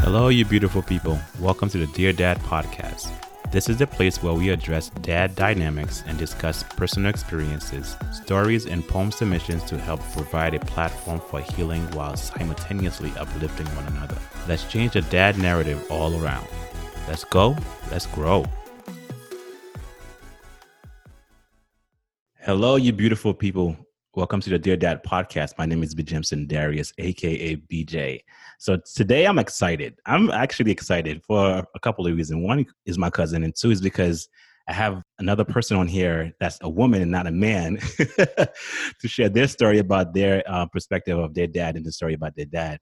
[0.00, 1.18] Hello, you beautiful people.
[1.38, 3.12] Welcome to the Dear Dad podcast.
[3.50, 8.86] This is the place where we address dad dynamics and discuss personal experiences, stories, and
[8.88, 14.16] poem submissions to help provide a platform for healing while simultaneously uplifting one another.
[14.46, 16.46] Let's change the dad narrative all around.
[17.06, 17.54] Let's go,
[17.90, 18.46] let's grow.
[22.40, 23.76] Hello, you beautiful people.
[24.14, 25.52] Welcome to the Dear Dad podcast.
[25.58, 28.20] My name is Bijimson Darius, aka BJ.
[28.58, 29.96] So today I'm excited.
[30.06, 32.42] I'm actually excited for a couple of reasons.
[32.42, 34.26] One is my cousin, and two is because
[34.66, 38.48] I have another person on here that's a woman and not a man to
[39.04, 42.46] share their story about their uh, perspective of their dad and the story about their
[42.46, 42.78] dad.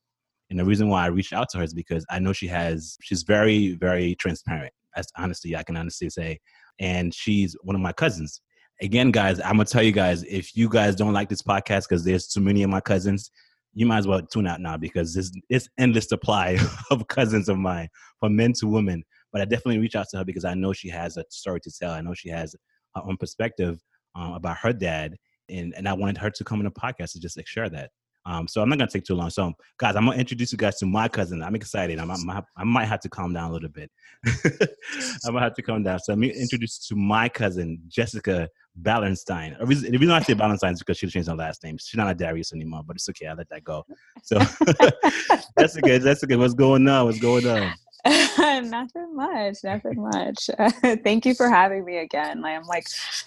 [0.48, 2.96] And the reason why I reached out to her is because I know she has,
[3.02, 4.72] she's very, very transparent.
[4.94, 6.38] As honestly, I can honestly say.
[6.78, 8.40] And she's one of my cousins
[8.80, 12.04] again, guys, I'm gonna tell you guys if you guys don't like this podcast because
[12.04, 13.30] there's too many of my cousins,
[13.74, 16.58] you might as well tune out now because this it's endless supply
[16.90, 17.88] of cousins of mine,
[18.20, 19.04] from men to women.
[19.32, 21.70] But I definitely reach out to her because I know she has a story to
[21.70, 21.92] tell.
[21.92, 22.54] I know she has
[22.94, 23.80] her own perspective
[24.14, 25.16] um, about her dad,
[25.48, 27.90] and and I wanted her to come on the podcast to just like, share that.
[28.26, 29.30] Um, so I'm not gonna take too long.
[29.30, 31.42] So guys, I'm gonna introduce you guys to my cousin.
[31.42, 31.98] I'm excited.
[32.00, 33.90] I'm, I'm I might have to calm down a little bit.
[34.26, 36.00] I'm gonna have to calm down.
[36.00, 38.48] So let me introduce to my cousin Jessica
[38.82, 39.58] Ballenstein.
[39.58, 41.78] The reason, the reason I say Ballenstein is because she changed her last name.
[41.78, 43.26] She's not a Darius anymore, but it's okay.
[43.26, 43.86] I let that go.
[44.22, 44.38] So
[45.56, 45.98] that's okay.
[45.98, 47.04] That's Jessica, what's going on?
[47.04, 47.74] What's going on?
[48.06, 50.70] nothing much nothing much uh,
[51.02, 52.86] thank you for having me again i'm like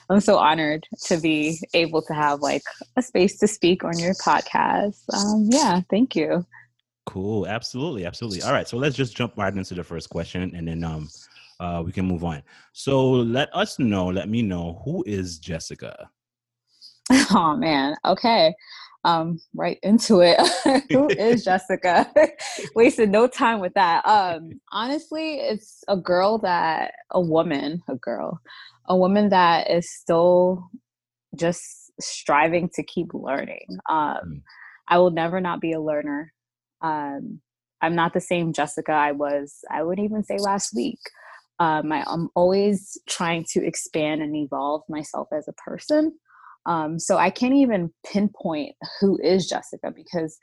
[0.09, 2.61] i'm so honored to be able to have like
[2.95, 6.45] a space to speak on your podcast um yeah thank you
[7.05, 10.65] cool absolutely absolutely all right so let's just jump right into the first question and
[10.65, 11.09] then um
[11.59, 12.41] uh we can move on
[12.73, 16.09] so let us know let me know who is jessica
[17.31, 18.53] oh man okay
[19.05, 20.39] um, right into it.
[20.91, 22.11] Who is Jessica?
[22.75, 24.05] Wasted no time with that.
[24.05, 28.41] Um, honestly, it's a girl that a woman, a girl,
[28.87, 30.69] a woman that is still
[31.35, 33.65] just striving to keep learning.
[33.89, 34.41] Um, mm.
[34.87, 36.33] I will never not be a learner.
[36.81, 37.41] Um,
[37.81, 40.99] I'm not the same Jessica I was, I would even say last week.
[41.59, 46.13] Um, I, I'm always trying to expand and evolve myself as a person.
[46.65, 50.37] Um, so I can't even pinpoint who is Jessica because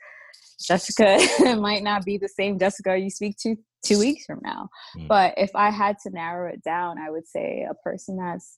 [0.61, 1.19] Jessica
[1.59, 3.55] might not be the same Jessica you speak to
[3.85, 4.69] two weeks from now.
[4.97, 5.07] Mm.
[5.07, 8.57] But if I had to narrow it down, I would say a person that's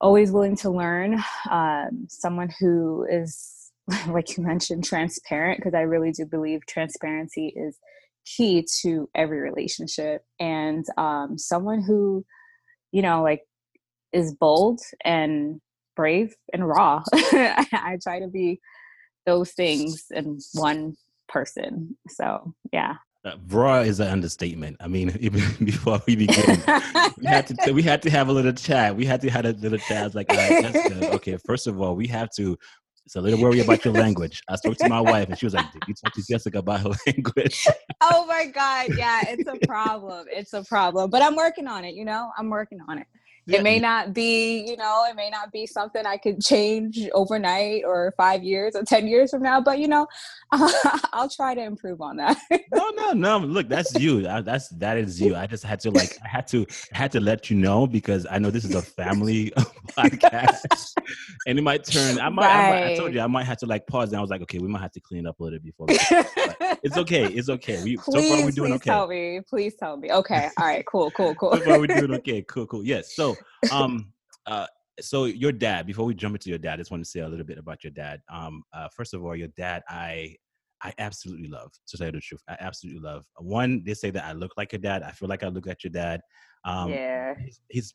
[0.00, 3.70] always willing to learn, um, someone who is,
[4.08, 7.78] like you mentioned, transparent, because I really do believe transparency is
[8.36, 12.24] key to every relationship, and um, someone who,
[12.92, 13.42] you know, like
[14.12, 15.60] is bold and
[15.96, 17.02] brave and raw.
[17.14, 18.60] I try to be
[19.26, 20.96] those things in one
[21.28, 21.96] person.
[22.08, 22.94] So yeah.
[23.24, 24.76] Uh, raw is an understatement.
[24.80, 26.62] I mean, even before we begin,
[27.18, 28.96] we had to t- we had to have a little chat.
[28.96, 30.14] We had to have a little chat.
[30.14, 30.32] like,
[31.16, 32.56] okay, first of all, we have to.
[33.08, 34.42] It's a little worry about your language.
[34.50, 36.80] I spoke to my wife, and she was like, "Did you talk to Jessica about
[36.80, 37.66] her language?"
[38.02, 40.26] oh my god, yeah, it's a problem.
[40.30, 41.94] It's a problem, but I'm working on it.
[41.94, 43.06] You know, I'm working on it
[43.48, 43.58] yeah.
[43.58, 47.82] it may not be you know it may not be something i could change overnight
[47.84, 50.06] or five years or ten years from now but you know
[51.12, 52.36] i'll try to improve on that.
[52.72, 53.38] No no no.
[53.38, 54.22] Look that's you.
[54.22, 55.36] That's that is you.
[55.36, 58.26] I just had to like i had to I had to let you know because
[58.30, 59.50] i know this is a family
[59.98, 60.94] podcast.
[61.46, 62.54] And it might turn I might, right.
[62.54, 64.40] I might, I told you i might have to like pause and i was like
[64.42, 67.82] okay we might have to clean up a little before it's okay it's okay.
[67.82, 68.90] We please, so far we're doing please okay.
[68.90, 70.10] tell me please tell me.
[70.10, 71.52] Okay all right cool cool cool.
[71.52, 72.42] So far we're doing okay.
[72.42, 72.84] Cool cool.
[72.84, 73.36] Yes so
[73.72, 74.12] um,
[74.46, 74.66] uh,
[75.00, 75.86] so your dad.
[75.86, 77.84] Before we jump into your dad, I just want to say a little bit about
[77.84, 78.20] your dad.
[78.32, 80.36] Um, uh, first of all, your dad, I
[80.82, 81.72] I absolutely love.
[81.88, 83.24] To tell you the truth, I absolutely love.
[83.38, 85.02] One, they say that I look like your dad.
[85.02, 86.20] I feel like I look like your dad.
[86.64, 87.34] Um, yeah.
[87.36, 87.94] His, his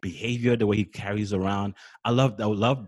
[0.00, 1.74] behavior, the way he carries around.
[2.04, 2.34] I love.
[2.40, 2.86] I love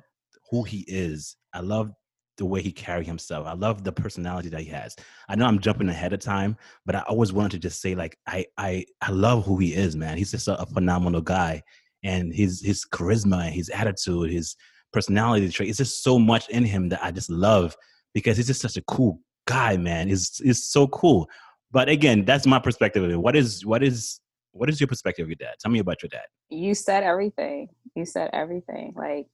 [0.50, 1.36] who he is.
[1.52, 1.92] I love
[2.40, 3.46] the way he carry himself.
[3.46, 4.96] I love the personality that he has.
[5.28, 6.56] I know I'm jumping ahead of time,
[6.86, 9.94] but I always wanted to just say like I I I love who he is,
[9.94, 10.16] man.
[10.16, 11.62] He's just a, a phenomenal guy,
[12.02, 14.56] and his his charisma, his attitude, his
[14.92, 15.68] personality trait.
[15.68, 17.76] It's just so much in him that I just love
[18.14, 20.08] because he's just such a cool guy, man.
[20.08, 21.28] Is is so cool.
[21.70, 23.16] But again, that's my perspective of it.
[23.16, 24.20] What is what is
[24.52, 25.54] what is your perspective of your dad?
[25.60, 26.26] Tell me about your dad.
[26.48, 27.68] You said everything.
[27.94, 28.94] You said everything.
[28.96, 29.28] Like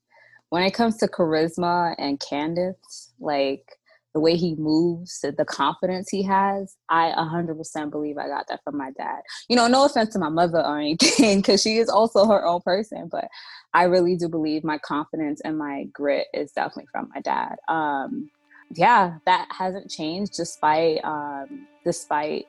[0.51, 3.65] when it comes to charisma and cadence, like
[4.17, 8.79] the way he moves, the confidence he has, I 100% believe I got that from
[8.79, 9.21] my dad.
[9.51, 12.63] You know, no offense to my mother or anything, because she is also her own
[12.63, 13.29] person, but
[13.75, 17.57] I really do believe my confidence and my grit is definitely from my dad.
[17.69, 18.31] Um,
[18.75, 22.47] yeah, that hasn't changed despite um, despite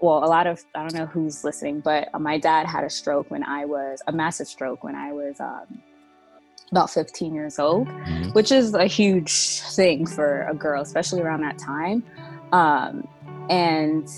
[0.00, 3.32] well, a lot of I don't know who's listening, but my dad had a stroke
[3.32, 5.82] when I was a massive stroke when I was um,
[6.70, 8.30] about 15 years old, mm-hmm.
[8.30, 12.04] which is a huge thing for a girl, especially around that time.
[12.52, 13.08] Um,
[13.48, 14.08] and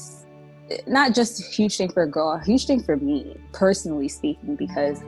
[0.86, 4.56] not just a huge thing for a girl, a huge thing for me, personally speaking,
[4.56, 5.02] because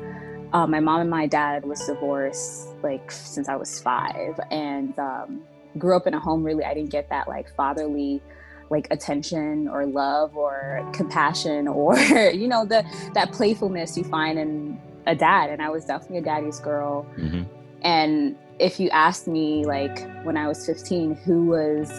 [0.53, 5.43] um, my mom and my dad was divorced like since I was five, and um,
[5.79, 8.23] grew up in a home really I didn't get that like fatherly
[8.71, 11.99] like attention or love or compassion or
[12.33, 16.23] you know the that playfulness you find in a dad and I was definitely a
[16.23, 17.07] daddy's girl.
[17.17, 17.43] Mm-hmm.
[17.83, 21.91] And if you asked me like when I was 15 who was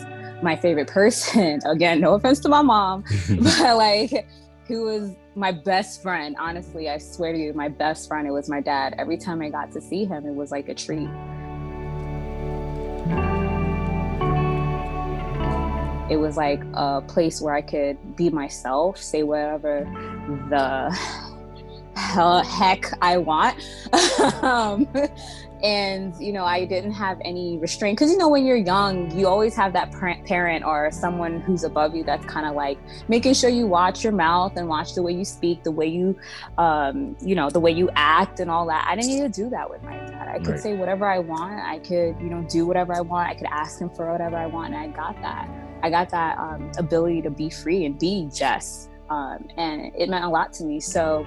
[0.41, 4.27] my favorite person, again, no offense to my mom, but like
[4.67, 8.49] who was my best friend, honestly, I swear to you, my best friend, it was
[8.49, 8.95] my dad.
[8.97, 11.09] Every time I got to see him, it was like a treat.
[16.09, 19.85] It was like a place where I could be myself, say whatever
[20.49, 20.95] the
[21.95, 23.57] heck I want.
[24.43, 24.87] um,
[25.63, 29.25] and you know i didn't have any restraint because you know when you're young you
[29.27, 29.91] always have that
[30.25, 32.77] parent or someone who's above you that's kind of like
[33.07, 36.15] making sure you watch your mouth and watch the way you speak the way you
[36.57, 38.85] um, you know the way you act and all that.
[38.87, 40.27] I didn't need to do that with my dad.
[40.27, 40.59] I could right.
[40.59, 41.53] say whatever i want.
[41.53, 43.29] I could you know do whatever i want.
[43.29, 45.49] I could ask him for whatever i want and i got that.
[45.81, 50.25] I got that um, ability to be free and be just um, and it meant
[50.25, 50.79] a lot to me.
[50.79, 51.25] So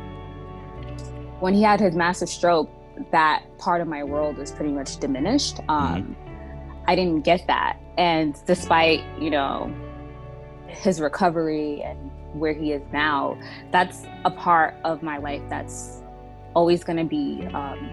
[1.40, 2.70] when he had his massive stroke,
[3.12, 5.60] that part of my world was pretty much diminished.
[5.68, 6.84] Um, mm-hmm.
[6.88, 7.78] I didn't get that.
[7.96, 9.72] And despite, you know,
[10.66, 13.38] his recovery and where he is now,
[13.70, 16.02] that's a part of my life that's
[16.54, 17.88] always going to be, um,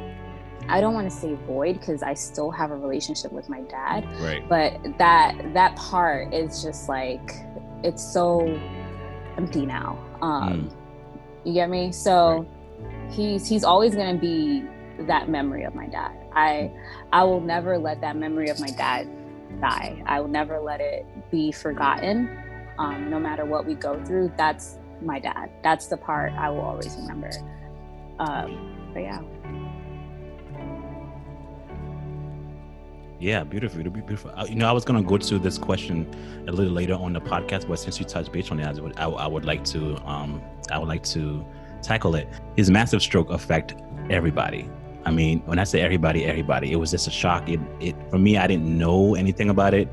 [0.68, 4.08] I don't want to say void because I still have a relationship with my dad.
[4.20, 4.48] Right.
[4.50, 7.36] But that, that part is just like,
[7.84, 8.60] it's so
[9.38, 10.00] empty now.
[10.22, 10.76] Um, mm.
[11.46, 11.92] You get me?
[11.92, 12.55] So, right
[13.12, 14.64] he's he's always going to be
[15.06, 16.12] that memory of my dad.
[16.34, 16.72] I
[17.12, 19.10] I will never let that memory of my dad
[19.62, 20.02] die.
[20.06, 22.30] I will never let it be forgotten.
[22.78, 25.50] Um, no matter what we go through, that's my dad.
[25.64, 27.32] That's the part I will always remember.
[28.20, 29.22] Um, but yeah.
[33.18, 34.32] Yeah, beautiful, beautiful.
[34.36, 37.22] Uh, you know, I was gonna go to this question a little later on the
[37.22, 39.98] podcast, but since you touched base on it, I would, I, I would like to,
[40.06, 41.46] um, I would like to
[41.82, 42.28] tackle it.
[42.56, 43.76] His massive stroke affect
[44.10, 44.70] everybody.
[45.06, 47.48] I mean, when I say everybody, everybody, it was just a shock.
[47.48, 49.88] It, it for me, I didn't know anything about it.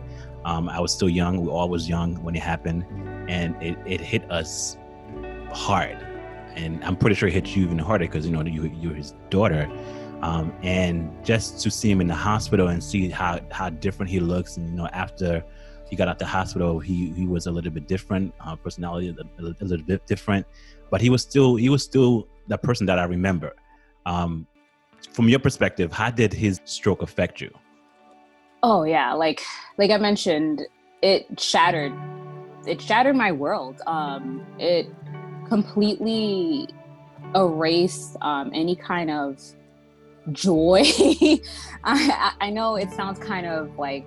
[0.44, 1.40] Um, I was still young.
[1.42, 2.84] We all was young when it happened,
[3.28, 4.78] and it, it hit us
[5.52, 5.98] hard.
[6.56, 9.14] And I'm pretty sure it hit you even harder because you know you you're his
[9.28, 9.70] daughter.
[10.22, 14.18] Um, and just to see him in the hospital and see how how different he
[14.18, 15.44] looks, and you know after
[15.90, 19.42] he got out the hospital, he he was a little bit different, uh, personality a,
[19.42, 20.46] a, little bit different
[20.92, 23.54] but he was still he was still the person that I remember.
[24.04, 24.46] Um,
[25.12, 27.50] from your perspective, how did his stroke affect you?
[28.62, 29.40] Oh yeah, like
[29.78, 30.62] like I mentioned,
[31.02, 31.94] it shattered
[32.66, 33.80] it shattered my world.
[33.86, 34.86] Um, it
[35.48, 36.68] completely
[37.34, 39.40] erased um, any kind of
[40.32, 40.82] joy.
[41.84, 44.04] I, I know it sounds kind of like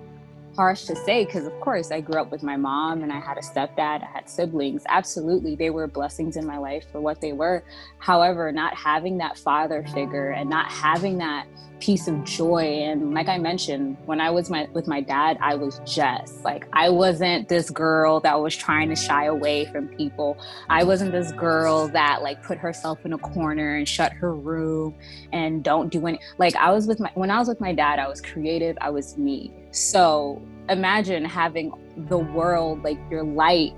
[0.55, 3.37] harsh to say because of course i grew up with my mom and i had
[3.37, 7.33] a stepdad i had siblings absolutely they were blessings in my life for what they
[7.33, 7.63] were.
[7.99, 11.47] However not having that father figure and not having that
[11.79, 12.63] piece of joy.
[12.83, 16.67] And like i mentioned when i was my, with my dad i was just like
[16.73, 20.37] i wasn't this girl that was trying to shy away from people.
[20.69, 24.95] I wasn't this girl that like put herself in a corner and shut her room
[25.31, 27.99] and don't do any like i was with my when i was with my dad
[27.99, 29.51] i was creative i was me.
[29.71, 31.71] So imagine having
[32.09, 33.73] the world like your light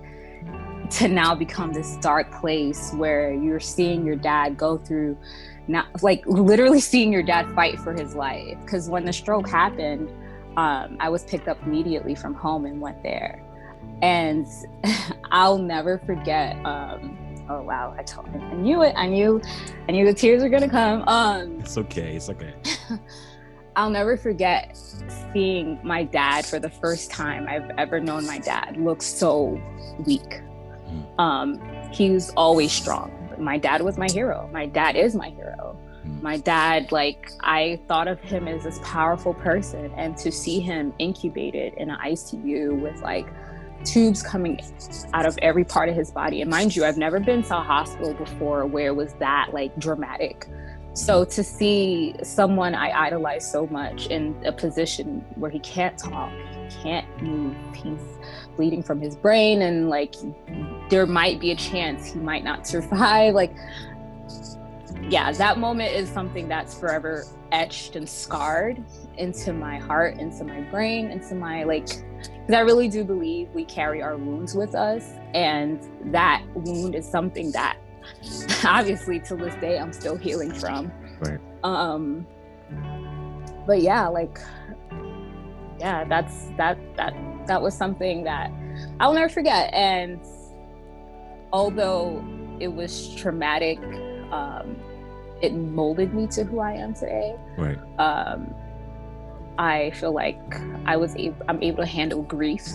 [0.89, 5.17] to now become this dark place where you're seeing your dad go through
[5.67, 8.57] not like literally seeing your dad fight for his life.
[8.63, 10.09] Because when the stroke happened,
[10.57, 13.43] um, I was picked up immediately from home and went there.
[14.01, 14.47] And
[15.31, 16.55] I'll never forget.
[16.65, 18.93] Um, oh wow, I told I knew it.
[18.95, 19.41] I knew,
[19.87, 21.03] I knew the tears were gonna come.
[21.07, 22.15] Um, it's okay.
[22.15, 22.53] It's okay.
[23.75, 24.75] I'll never forget
[25.31, 29.61] seeing my dad for the first time I've ever known my dad look so
[30.03, 30.41] weak.
[30.87, 31.19] Mm.
[31.19, 34.49] Um, he was always strong my dad was my hero.
[34.51, 35.77] My dad is my hero.
[36.03, 36.21] Hmm.
[36.21, 40.93] My dad, like, I thought of him as this powerful person, and to see him
[40.99, 43.27] incubated in an ICU with like
[43.83, 44.59] tubes coming
[45.13, 46.41] out of every part of his body.
[46.41, 49.77] And mind you, I've never been to a hospital before where it was that like
[49.77, 50.47] dramatic.
[50.93, 51.29] So hmm.
[51.31, 56.31] to see someone I idolize so much in a position where he can't talk,
[56.81, 57.55] can't move.
[57.75, 58.16] He's
[58.57, 60.15] bleeding from his brain, and like
[60.89, 63.33] there might be a chance he might not survive.
[63.37, 63.55] Like,
[65.09, 68.83] yeah, that moment is something that's forever etched and scarred
[69.17, 71.87] into my heart, into my brain, into my like.
[71.87, 75.79] Because I really do believe we carry our wounds with us, and
[76.11, 77.77] that wound is something that
[78.65, 80.91] obviously to this day I'm still healing from.
[81.19, 81.39] Right.
[81.63, 82.25] Um
[83.67, 84.39] but yeah, like
[85.79, 87.13] yeah, that's that that
[87.47, 88.51] that was something that
[88.99, 89.73] I'll never forget.
[89.73, 90.19] And
[91.51, 92.23] although
[92.59, 93.79] it was traumatic,
[94.31, 94.75] um,
[95.41, 97.35] it molded me to who I am today.
[97.57, 97.77] Right.
[97.99, 98.53] Um,
[99.57, 100.39] I feel like
[100.85, 102.67] I was able, I'm able to handle grief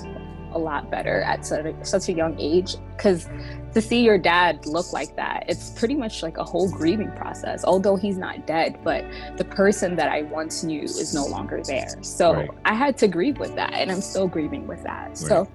[0.54, 3.28] a lot better at such a, young age because
[3.72, 7.64] to see your dad look like that it's pretty much like a whole grieving process
[7.64, 9.04] although he's not dead but
[9.38, 12.50] the person that i once knew is no longer there so right.
[12.66, 15.18] i had to grieve with that and i'm still grieving with that right.
[15.18, 15.48] so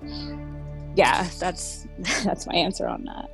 [0.96, 1.86] yeah that's
[2.24, 3.30] that's my answer on that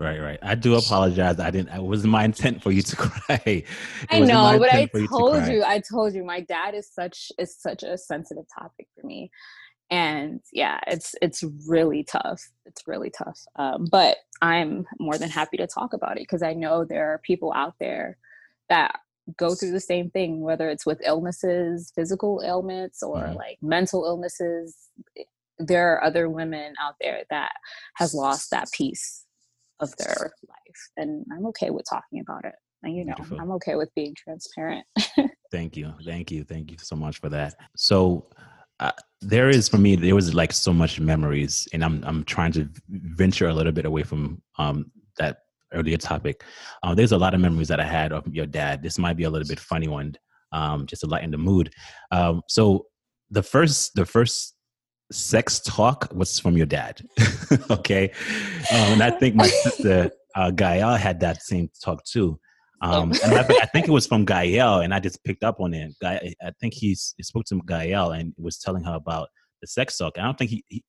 [0.00, 0.38] Right, right.
[0.40, 1.38] I do apologize.
[1.38, 1.76] I didn't.
[1.76, 3.64] It wasn't my intent for you to cry.
[4.08, 5.64] I know, but I told you, you.
[5.64, 6.24] I told you.
[6.24, 9.30] My dad is such is such a sensitive topic for me,
[9.90, 12.40] and yeah, it's it's really tough.
[12.64, 13.38] It's really tough.
[13.56, 17.18] Um, but I'm more than happy to talk about it because I know there are
[17.18, 18.16] people out there
[18.70, 19.00] that
[19.36, 23.36] go through the same thing, whether it's with illnesses, physical ailments, or mm-hmm.
[23.36, 24.78] like mental illnesses.
[25.58, 27.52] There are other women out there that
[27.96, 29.26] has lost that piece
[29.80, 33.40] of their life and i'm okay with talking about it and you know Beautiful.
[33.40, 34.84] i'm okay with being transparent.
[35.50, 37.56] Thank you thank you thank you so much for that.
[37.76, 38.28] So
[38.78, 42.52] uh, there is for me there was like so much memories and i'm i'm trying
[42.52, 45.38] to venture a little bit away from um that
[45.72, 46.42] earlier topic.
[46.82, 48.82] Uh, there's a lot of memories that i had of your dad.
[48.82, 50.14] This might be a little bit funny one
[50.52, 51.72] um just to lighten the mood.
[52.10, 52.86] Um so
[53.30, 54.54] the first the first
[55.12, 57.02] sex talk was from your dad.
[57.70, 58.10] okay.
[58.72, 62.38] Um, and I think my sister, uh, Gael, had that same talk too.
[62.82, 65.74] Um, and I, I, think it was from Gael, and I just picked up on
[65.74, 65.92] it.
[66.02, 69.28] I, I think he, he spoke to Gael and was telling her about
[69.60, 70.14] the sex talk.
[70.16, 70.82] I don't think he, he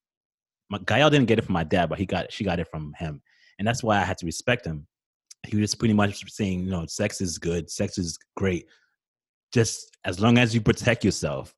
[0.70, 2.94] my, Gael didn't get it from my dad, but he got she got it from
[2.98, 3.22] him,
[3.60, 4.88] and that's why I had to respect him.
[5.46, 8.68] He was pretty much saying, you know, sex is good, sex is great,
[9.54, 11.54] just as long as you protect yourself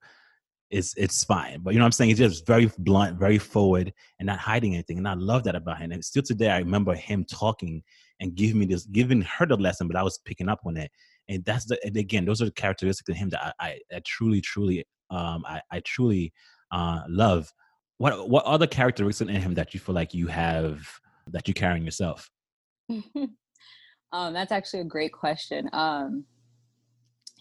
[0.73, 1.59] it's it's fine.
[1.61, 2.09] But you know what I'm saying?
[2.09, 4.97] He's just very blunt, very forward, and not hiding anything.
[4.97, 5.91] And I love that about him.
[5.91, 7.83] And still today, I remember him talking
[8.19, 10.91] and giving me this, giving her the lesson, but I was picking up on it.
[11.29, 14.01] And that's the and again, those are the characteristics of him that I, I, I
[14.03, 16.33] truly, truly, um, I, I truly
[16.71, 17.53] uh, love.
[17.99, 20.89] What what other characteristics in him that you feel like you have
[21.27, 22.31] that you carry in yourself?
[22.89, 25.69] um, that's actually a great question.
[25.71, 26.25] Um,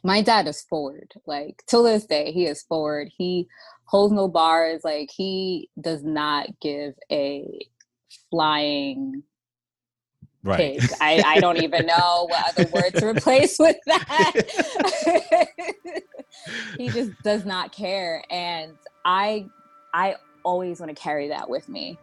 [0.03, 1.13] my dad is forward.
[1.27, 3.11] Like till this day, he is forward.
[3.17, 3.49] He
[3.85, 4.83] holds no bars.
[4.85, 7.67] Like he does not give a
[8.31, 9.23] flying
[10.43, 10.79] right.
[10.79, 10.91] pig.
[11.01, 14.33] I, I don't even know what other word to replace with that.
[16.79, 18.25] he just does not care.
[18.31, 19.47] And I
[19.95, 21.99] I always want to carry that with me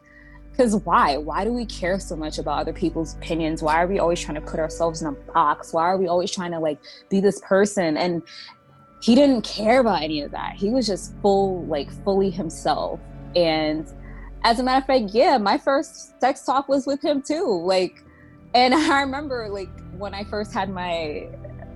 [0.60, 1.16] because why?
[1.16, 3.64] Why do we care so much about other people's opinions?
[3.64, 5.72] Why are we always trying to put ourselves in a box?
[5.72, 7.96] Why are we always trying to like be this person?
[7.96, 8.22] And
[9.02, 10.56] he didn't care about any of that.
[10.56, 13.00] He was just full like fully himself.
[13.38, 13.88] And
[14.44, 18.06] as a matter of fact yeah my first sex talk was with him too like
[18.54, 21.28] and i remember like when i first had my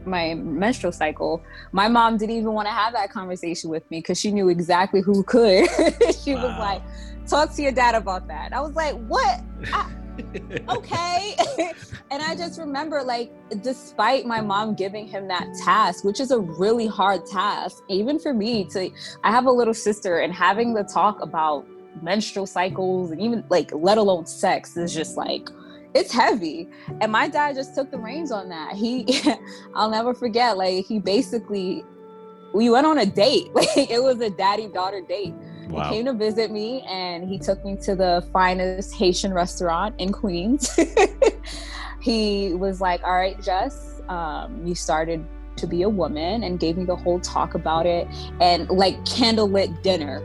[0.06, 4.20] my menstrual cycle my mom didn't even want to have that conversation with me because
[4.20, 5.68] she knew exactly who could.
[6.24, 6.44] She wow.
[6.44, 6.82] was like
[7.28, 8.54] talk to your dad about that.
[8.54, 9.42] I was like, what?
[9.72, 9.92] I,
[10.70, 11.36] okay.
[12.12, 16.40] and I just remember, like, despite my mom giving him that task, which is a
[16.40, 18.90] really hard task, even for me to,
[19.24, 21.66] I have a little sister, and having the talk about
[22.02, 25.48] menstrual cycles and even like, let alone sex is just like,
[25.94, 26.68] it's heavy.
[27.02, 28.76] And my dad just took the reins on that.
[28.76, 29.22] He,
[29.76, 31.84] I'll never forget, like, he basically,
[32.54, 33.52] we went on a date.
[33.54, 35.34] Like, it was a daddy daughter date
[35.68, 35.84] Wow.
[35.84, 40.12] He came to visit me and he took me to the finest Haitian restaurant in
[40.12, 40.78] Queens.
[42.02, 46.78] he was like, All right, Jess, um, you started to be a woman and gave
[46.78, 48.08] me the whole talk about it
[48.42, 50.22] and like candlelit dinner.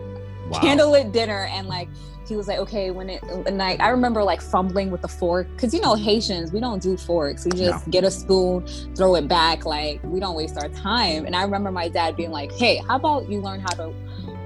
[0.51, 0.61] Wow.
[0.61, 1.89] Candlelit dinner and like
[2.29, 5.49] he was like, okay, when it and I, I remember like fumbling with the fork
[5.55, 7.45] because you know Haitians we don't do forks.
[7.45, 7.91] We just no.
[7.91, 9.65] get a spoon, throw it back.
[9.65, 11.25] Like we don't waste our time.
[11.25, 13.95] And I remember my dad being like, hey, how about you learn how to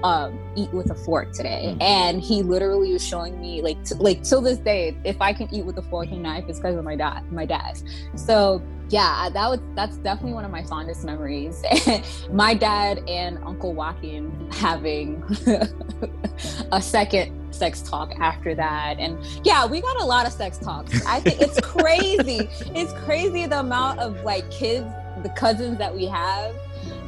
[0.03, 1.67] um, eat with a fork today.
[1.69, 1.81] Mm-hmm.
[1.81, 5.53] And he literally was showing me like t- like till this day, if I can
[5.53, 7.81] eat with a fork and knife, it's because of my dad, my dad.
[8.15, 11.63] So yeah, that was that's definitely one of my fondest memories.
[12.31, 15.23] my dad and Uncle Joaquin having
[16.71, 18.99] a second sex talk after that.
[18.99, 21.05] And yeah, we got a lot of sex talks.
[21.05, 22.49] I think it's crazy.
[22.75, 24.85] it's crazy the amount of like kids,
[25.23, 26.53] the cousins that we have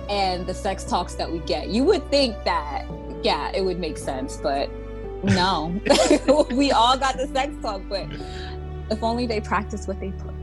[0.09, 1.69] and the sex talks that we get.
[1.69, 2.85] You would think that,
[3.23, 4.69] yeah, it would make sense, but
[5.23, 5.67] no.
[6.51, 8.07] we all got the sex talk, but
[8.89, 10.33] if only they practice what they put.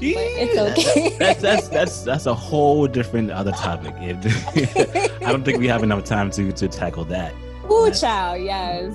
[0.00, 1.16] Yeah, it's okay.
[1.18, 3.94] that's, that's that's that's a whole different other topic.
[3.98, 7.34] I don't think we have enough time to to tackle that.
[7.70, 8.94] Ooh, child, yes.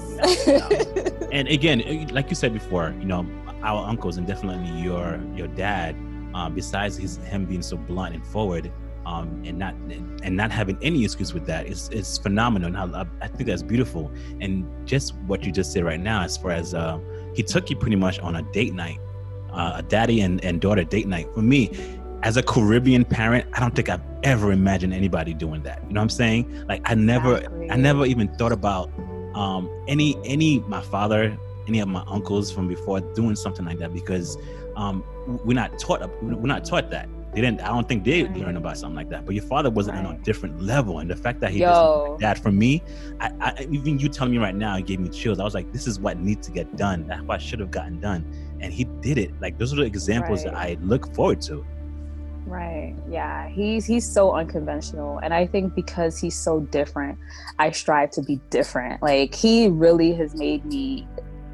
[1.31, 3.25] and again, like you said before, you know,
[3.63, 5.95] our uncles and definitely your your dad,
[6.33, 8.71] um, besides his him being so blunt and forward,
[9.07, 9.73] um, and not
[10.23, 12.67] and not having any excuse with that is is phenomenal.
[12.67, 14.11] And I, I, think that's beautiful.
[14.41, 16.99] And just what you just said right now, as far as uh,
[17.33, 18.99] he took you pretty much on a date night,
[19.51, 21.33] uh, a daddy and, and daughter date night.
[21.33, 21.71] For me,
[22.23, 25.81] as a Caribbean parent, I don't think I've ever imagined anybody doing that.
[25.87, 26.65] You know what I'm saying?
[26.67, 27.71] Like I never, exactly.
[27.71, 28.91] I never even thought about
[29.35, 31.37] um, any any my father,
[31.69, 34.37] any of my uncles from before doing something like that because
[34.75, 35.01] um,
[35.45, 37.07] we're not taught we're not taught that
[37.37, 37.61] they didn't.
[37.61, 38.35] I don't think they right.
[38.35, 39.23] learned about something like that.
[39.23, 40.07] But your father wasn't right.
[40.07, 42.07] on a different level, and the fact that he Yo.
[42.09, 42.81] like that for me,
[43.19, 45.39] I, I, even you telling me right now, it gave me chills.
[45.39, 47.05] I was like, this is what needs to get done.
[47.05, 48.25] That's what should have gotten done,
[48.59, 49.39] and he did it.
[49.39, 50.51] Like those are the examples right.
[50.51, 51.63] that I look forward to.
[52.47, 52.95] Right.
[53.07, 53.49] Yeah.
[53.49, 55.19] He's he's so unconventional.
[55.19, 57.19] And I think because he's so different,
[57.59, 59.03] I strive to be different.
[59.03, 61.05] Like he really has made me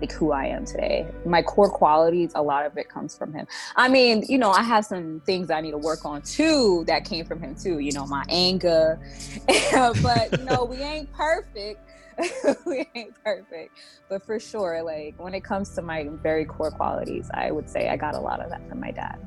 [0.03, 1.07] like who I am today.
[1.25, 3.48] My core qualities, a lot of it comes from him.
[3.77, 7.05] I mean, you know, I have some things I need to work on too that
[7.05, 9.00] came from him too, you know, my anger.
[9.72, 11.79] but you know, we ain't perfect.
[12.65, 13.77] we ain't perfect.
[14.10, 17.88] But for sure, like when it comes to my very core qualities, I would say
[17.88, 19.25] I got a lot of that from my dad.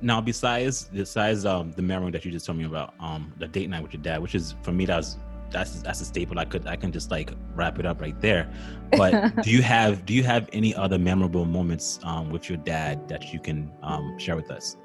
[0.00, 3.68] Now, besides besides um the memory that you just told me about, um the date
[3.68, 5.18] night with your dad, which is for me that was
[5.54, 6.38] that's that's a staple.
[6.38, 8.52] I could I can just like wrap it up right there.
[8.96, 13.08] But do you have do you have any other memorable moments um, with your dad
[13.08, 14.76] that you can um, share with us?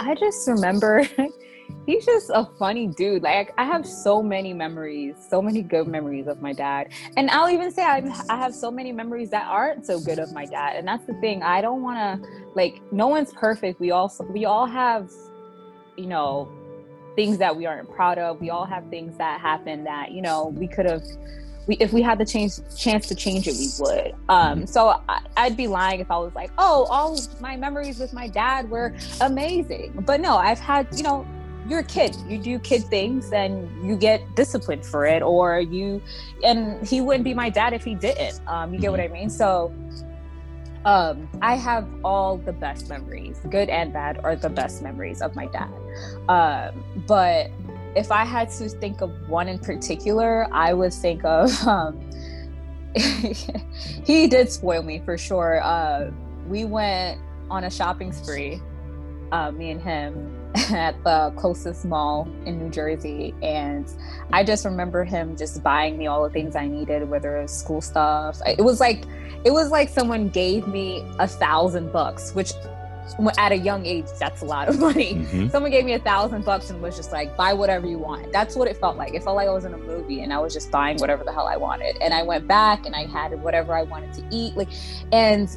[0.00, 1.06] I just remember
[1.86, 3.22] he's just a funny dude.
[3.22, 7.50] Like I have so many memories, so many good memories of my dad, and I'll
[7.50, 7.98] even say I
[8.30, 10.76] I have so many memories that aren't so good of my dad.
[10.76, 11.42] And that's the thing.
[11.42, 13.78] I don't want to like no one's perfect.
[13.78, 15.10] We all we all have
[15.96, 16.48] you know
[17.16, 18.40] things that we aren't proud of.
[18.40, 21.02] We all have things that happen that, you know, we could have
[21.66, 24.14] we, if we had the chance chance to change it, we would.
[24.28, 25.00] Um, so
[25.36, 28.68] I, would be lying if I was like, oh, all my memories with my dad
[28.68, 29.92] were amazing.
[30.04, 31.26] But no, I've had, you know,
[31.68, 32.16] you're a kid.
[32.26, 36.02] You do kid things, and you get disciplined for it, or you.
[36.42, 38.40] And he wouldn't be my dad if he didn't.
[38.48, 39.14] Um, you get what mm-hmm.
[39.14, 39.30] I mean?
[39.30, 39.72] So
[40.84, 45.34] um, I have all the best memories, good and bad, are the best memories of
[45.34, 45.70] my dad.
[46.28, 47.50] Um, but
[47.94, 52.00] if I had to think of one in particular, I would think of um,
[52.94, 55.62] he did spoil me for sure.
[55.62, 56.10] Uh,
[56.46, 58.60] we went on a shopping spree,
[59.32, 60.39] uh, me and him,
[60.70, 63.34] at the closest mall in New Jersey.
[63.42, 63.86] And
[64.32, 67.52] I just remember him just buying me all the things I needed, whether it was
[67.52, 68.40] school stuff.
[68.46, 69.04] It was like
[69.44, 72.52] it was like someone gave me a thousand bucks, which
[73.38, 75.14] at a young age, that's a lot of money.
[75.14, 75.48] Mm-hmm.
[75.48, 78.32] Someone gave me a thousand bucks and was just like, buy whatever you want.
[78.32, 79.14] That's what it felt like.
[79.14, 81.32] It felt like I was in a movie and I was just buying whatever the
[81.32, 81.96] hell I wanted.
[82.00, 84.56] And I went back and I had whatever I wanted to eat.
[84.56, 84.68] Like,
[85.12, 85.48] and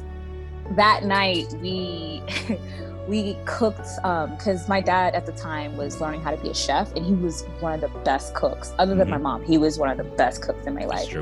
[0.72, 2.22] that night we
[3.08, 6.54] we cooked because um, my dad at the time was learning how to be a
[6.54, 8.72] chef and he was one of the best cooks.
[8.78, 9.22] Other than mm-hmm.
[9.22, 11.14] my mom he was one of the best cooks in my life.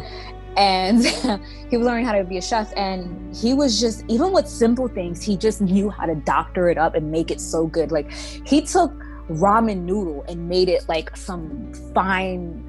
[0.57, 1.05] and
[1.71, 4.87] he was learning how to be a chef and he was just even with simple
[4.87, 7.91] things he just knew how to doctor it up and make it so good.
[7.91, 8.93] Like he took
[9.29, 12.69] ramen noodle and made it like some fine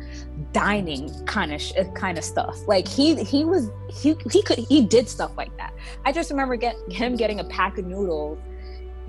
[0.53, 2.57] dining kind of sh- kind of stuff.
[2.67, 5.73] Like he he was he he could he did stuff like that.
[6.05, 8.39] I just remember get him getting a pack of noodles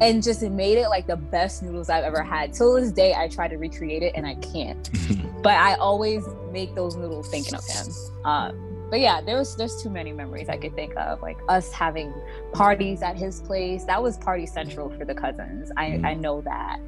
[0.00, 2.52] and just made it like the best noodles I've ever had.
[2.52, 4.90] Till this day, I try to recreate it and I can't.
[5.42, 7.86] but I always make those noodles thinking of him.
[8.24, 12.12] Um, but yeah, there's there's too many memories I could think of, like us having
[12.52, 13.84] parties at his place.
[13.84, 15.70] That was party central for the cousins.
[15.76, 16.04] I mm.
[16.04, 16.80] I know that.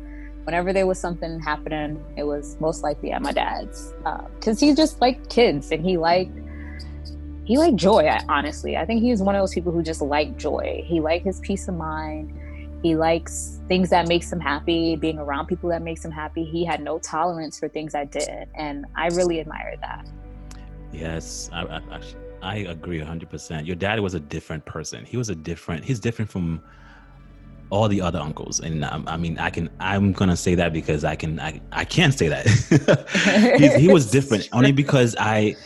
[0.44, 3.92] Whenever there was something happening, it was most likely at my dad's,
[4.36, 6.30] because uh, he just liked kids and he liked
[7.44, 8.08] he liked joy.
[8.28, 10.84] Honestly, I think he was one of those people who just liked joy.
[10.86, 12.32] He liked his peace of mind
[12.86, 16.44] he likes things that makes him happy, being around people that makes him happy.
[16.44, 20.08] He had no tolerance for things I didn't, and I really admire that.
[20.92, 22.00] Yes, I, I,
[22.42, 23.66] I agree 100%.
[23.66, 25.04] Your dad was a different person.
[25.04, 26.62] He was a different, he's different from
[27.70, 31.02] all the other uncles and um, i mean i can i'm gonna say that because
[31.02, 32.46] i can i, I can't say that
[33.80, 35.56] he was different only because i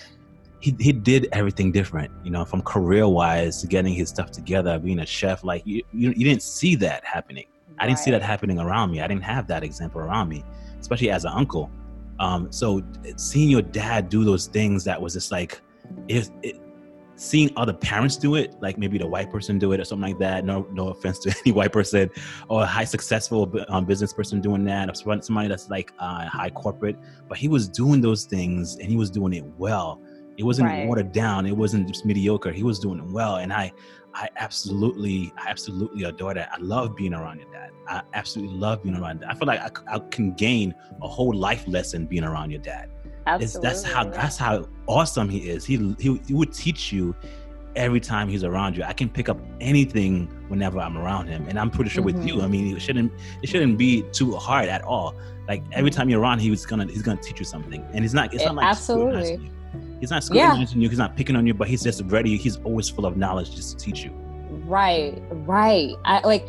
[0.61, 4.79] he, he did everything different you know from career wise to getting his stuff together
[4.79, 7.47] being a chef like you you, you didn't see that happening
[7.79, 10.45] i didn't see that happening around me i didn't have that example around me
[10.81, 11.71] especially as an uncle
[12.19, 12.83] um, so
[13.17, 15.63] seeing your dad do those things that was just like
[16.07, 16.61] it, it
[17.21, 20.19] seeing other parents do it, like maybe the white person do it or something like
[20.19, 20.43] that.
[20.43, 22.11] No, no offense to any white person
[22.49, 26.49] or a high successful um, business person doing that, or somebody that's like uh, high
[26.49, 26.97] corporate.
[27.29, 30.01] But he was doing those things and he was doing it well.
[30.41, 30.89] It wasn't right.
[30.89, 31.45] watered down.
[31.45, 32.51] It wasn't just mediocre.
[32.51, 33.75] He was doing well, and I,
[34.15, 36.49] I absolutely, I absolutely adore that.
[36.51, 37.73] I love being around your dad.
[37.87, 39.21] I absolutely love being around.
[39.21, 39.29] Dad.
[39.29, 42.89] I feel like I, I can gain a whole life lesson being around your dad.
[43.27, 43.45] Absolutely.
[43.45, 45.67] It's, that's how that's how awesome he is.
[45.67, 47.15] He, he he would teach you
[47.77, 48.83] every time he's around you.
[48.83, 52.19] I can pick up anything whenever I'm around him, and I'm pretty sure mm-hmm.
[52.19, 52.37] with you.
[52.37, 52.51] I mm-hmm.
[52.51, 55.15] mean, it shouldn't it shouldn't be too hard at all.
[55.49, 58.33] Like every time you're around, he's gonna he's gonna teach you something, and it's not
[58.33, 59.53] it's not like absolutely.
[60.01, 60.83] He's not scrutinizing yeah.
[60.85, 60.89] you.
[60.89, 62.37] He's not picking on you, but he's just ready.
[62.37, 64.11] He's always full of knowledge just to teach you.
[64.67, 65.95] Right, right.
[66.05, 66.47] I like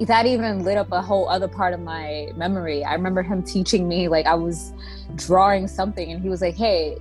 [0.00, 2.84] that even lit up a whole other part of my memory.
[2.84, 4.72] I remember him teaching me like I was
[5.14, 6.98] drawing something and he was like, "Hey,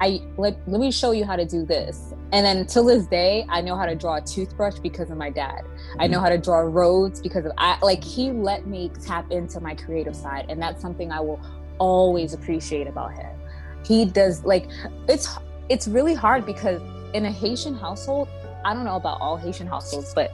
[0.00, 3.44] I let, let me show you how to do this." And then till this day,
[3.48, 5.62] I know how to draw a toothbrush because of my dad.
[5.98, 6.22] I know mm.
[6.22, 10.16] how to draw roads because of I like he let me tap into my creative
[10.16, 11.40] side and that's something I will
[11.78, 13.38] always appreciate about him.
[13.84, 14.68] He does like
[15.08, 15.28] it's
[15.68, 16.80] it's really hard because
[17.14, 18.28] in a Haitian household,
[18.64, 20.32] I don't know about all Haitian households, but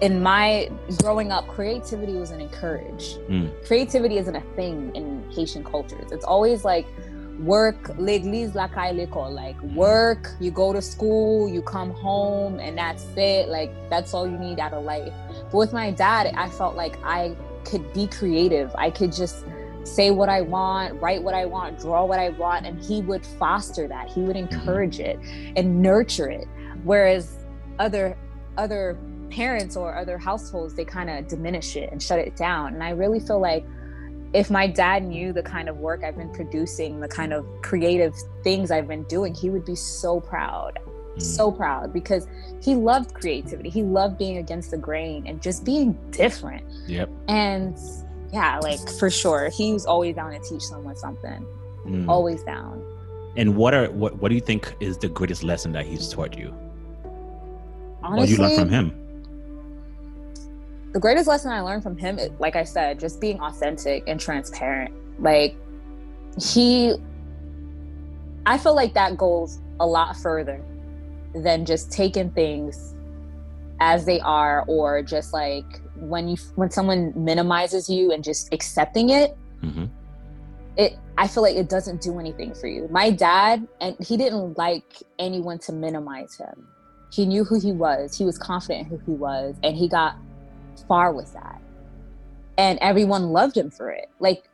[0.00, 0.68] in my
[1.00, 3.18] growing up, creativity wasn't encouraged.
[3.28, 3.64] Mm.
[3.66, 6.10] Creativity isn't a thing in Haitian cultures.
[6.10, 6.86] It's always like
[7.38, 9.06] work, l'église, la caille.
[9.32, 13.48] Like work, you go to school, you come home, and that's it.
[13.48, 15.12] Like that's all you need out of life.
[15.50, 18.74] But with my dad, I felt like I could be creative.
[18.76, 19.44] I could just
[19.84, 23.24] say what I want, write what I want, draw what I want, and he would
[23.24, 24.08] foster that.
[24.08, 24.54] He would mm-hmm.
[24.54, 25.18] encourage it
[25.56, 26.46] and nurture it.
[26.84, 27.44] Whereas
[27.78, 28.16] other
[28.56, 28.98] other
[29.30, 32.90] parents or other households they kind of diminish it and shut it down and i
[32.90, 33.64] really feel like
[34.34, 38.14] if my dad knew the kind of work i've been producing the kind of creative
[38.44, 40.78] things i've been doing he would be so proud
[41.16, 41.22] mm.
[41.22, 42.28] so proud because
[42.60, 47.78] he loved creativity he loved being against the grain and just being different yep and
[48.32, 49.48] yeah like for sure.
[49.50, 51.46] He was always down to teach someone something.
[51.84, 52.08] Mm.
[52.08, 52.84] always down.
[53.36, 56.38] And what are what what do you think is the greatest lesson that he's taught
[56.38, 56.54] you?
[58.02, 59.02] Honestly, or you learned from him?
[60.92, 64.94] the greatest lesson I learned from him, like I said, just being authentic and transparent.
[65.18, 65.56] Like
[66.40, 66.94] he,
[68.44, 70.62] I feel like that goes a lot further
[71.34, 72.94] than just taking things
[73.80, 75.64] as they are or just like
[75.96, 79.84] when you when someone minimizes you and just accepting it mm-hmm.
[80.76, 82.88] it i feel like it doesn't do anything for you.
[82.90, 86.66] My dad and he didn't like anyone to minimize him.
[87.12, 88.16] He knew who he was.
[88.16, 90.16] He was confident in who he was and he got
[90.88, 91.60] far with that.
[92.58, 94.10] And everyone loved him for it.
[94.18, 94.48] Like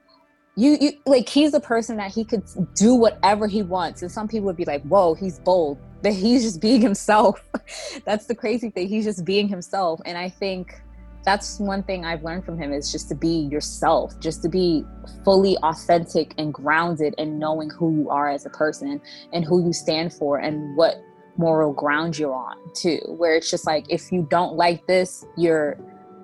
[0.57, 2.42] you, you like he's a person that he could
[2.74, 4.03] do whatever he wants.
[4.03, 5.79] And some people would be like whoa he's bold.
[6.01, 7.42] But he's just being himself.
[8.05, 8.87] That's the crazy thing.
[8.87, 10.01] He's just being himself.
[10.05, 10.81] And i think
[11.24, 14.85] that's one thing i've learned from him is just to be yourself just to be
[15.24, 19.00] fully authentic and grounded and knowing who you are as a person
[19.33, 20.96] and who you stand for and what
[21.37, 25.78] moral ground you're on too where it's just like if you don't like this you're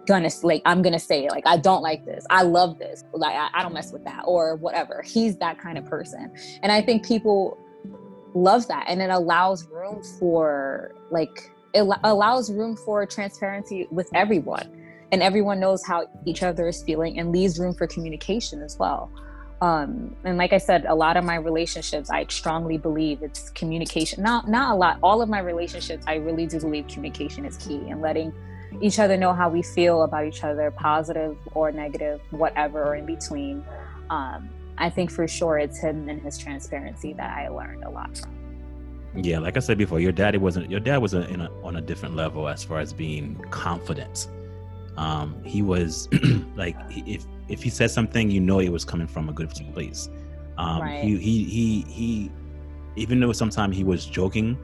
[0.07, 2.26] gonna like i'm gonna say it like i don't like this.
[2.30, 3.04] I love this.
[3.12, 5.02] Like I, I, don't mess with that or whatever.
[5.02, 6.33] He's that kind of person.
[6.62, 7.59] And i think people
[8.35, 14.84] love that and it allows room for like it allows room for transparency with everyone
[15.14, 19.11] and everyone knows how each other is feeling and leaves room for communication as well
[19.62, 24.22] um, and like i said a lot of my relationships i strongly believe it's communication
[24.22, 27.81] not not a lot all of my relationships i really do believe communication is key
[27.88, 28.33] and letting
[28.81, 33.07] each other know how we feel about each other, positive or negative, whatever, or in
[33.07, 33.64] between.
[34.11, 34.48] Um,
[34.79, 38.35] I think for sure it's him and his transparency that I learned a lot from.
[39.16, 41.81] Yeah, like I said before, your daddy wasn't your dad was a, a, on a
[41.81, 44.27] different level as far as being confident.
[44.96, 46.09] Um, he was
[46.57, 50.09] like if if he said something, you know it was coming from a good place.
[50.59, 51.04] Um, right.
[51.04, 52.33] He he he he,
[52.96, 54.57] even though sometimes he was joking,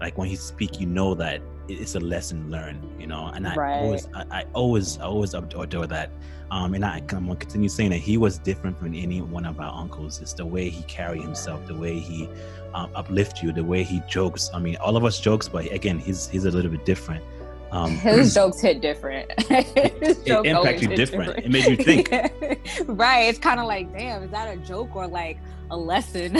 [0.00, 3.26] like when he speak, you know that it's a lesson learned, you know.
[3.26, 3.78] And I right.
[3.78, 6.10] always, I, I, always, I always adore that.
[6.50, 9.60] Um, and I, I'm gonna continue saying that he was different from any one of
[9.60, 10.20] our uncles.
[10.20, 12.28] It's the way he carried himself, the way he
[12.74, 14.50] um, uplift you, the way he jokes.
[14.52, 17.24] I mean, all of us jokes, but again, he's he's a little bit different.
[17.72, 19.30] Um, His jokes hit different.
[19.42, 20.96] His it, you different.
[20.96, 21.38] different.
[21.38, 22.10] It made you think.
[22.86, 23.22] right.
[23.22, 25.38] It's kind of like, damn, is that a joke or like
[25.70, 26.36] a lesson?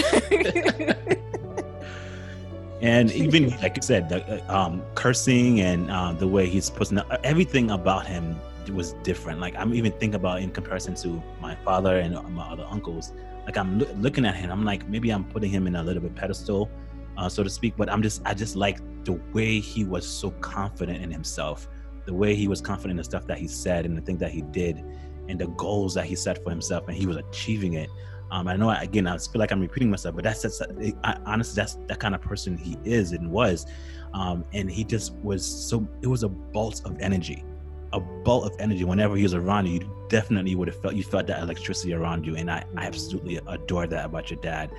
[2.80, 7.00] and even like I said, the, uh, um, cursing and uh, the way he's putting
[7.24, 8.36] everything about him
[8.70, 9.40] was different.
[9.40, 13.12] Like I'm even thinking about in comparison to my father and my other uncles.
[13.46, 16.02] Like I'm lo- looking at him, I'm like maybe I'm putting him in a little
[16.02, 16.70] bit pedestal,
[17.20, 17.74] uh, so to speak.
[17.76, 21.68] But I'm just I just like the way he was so confident in himself,
[22.06, 24.30] the way he was confident in the stuff that he said and the thing that
[24.30, 24.82] he did,
[25.28, 27.90] and the goals that he set for himself, and he was achieving it.
[28.30, 30.62] Um, I know again I feel like I'm repeating myself, but that's that's
[31.04, 33.66] I, honestly that's that kind of person he is and was,
[34.14, 37.44] um, and he just was so it was a bolt of energy
[37.92, 39.80] a bolt of energy whenever he was around you.
[39.80, 43.40] You definitely would have felt you felt that electricity around you, and I, I absolutely
[43.48, 44.70] adore that about your dad.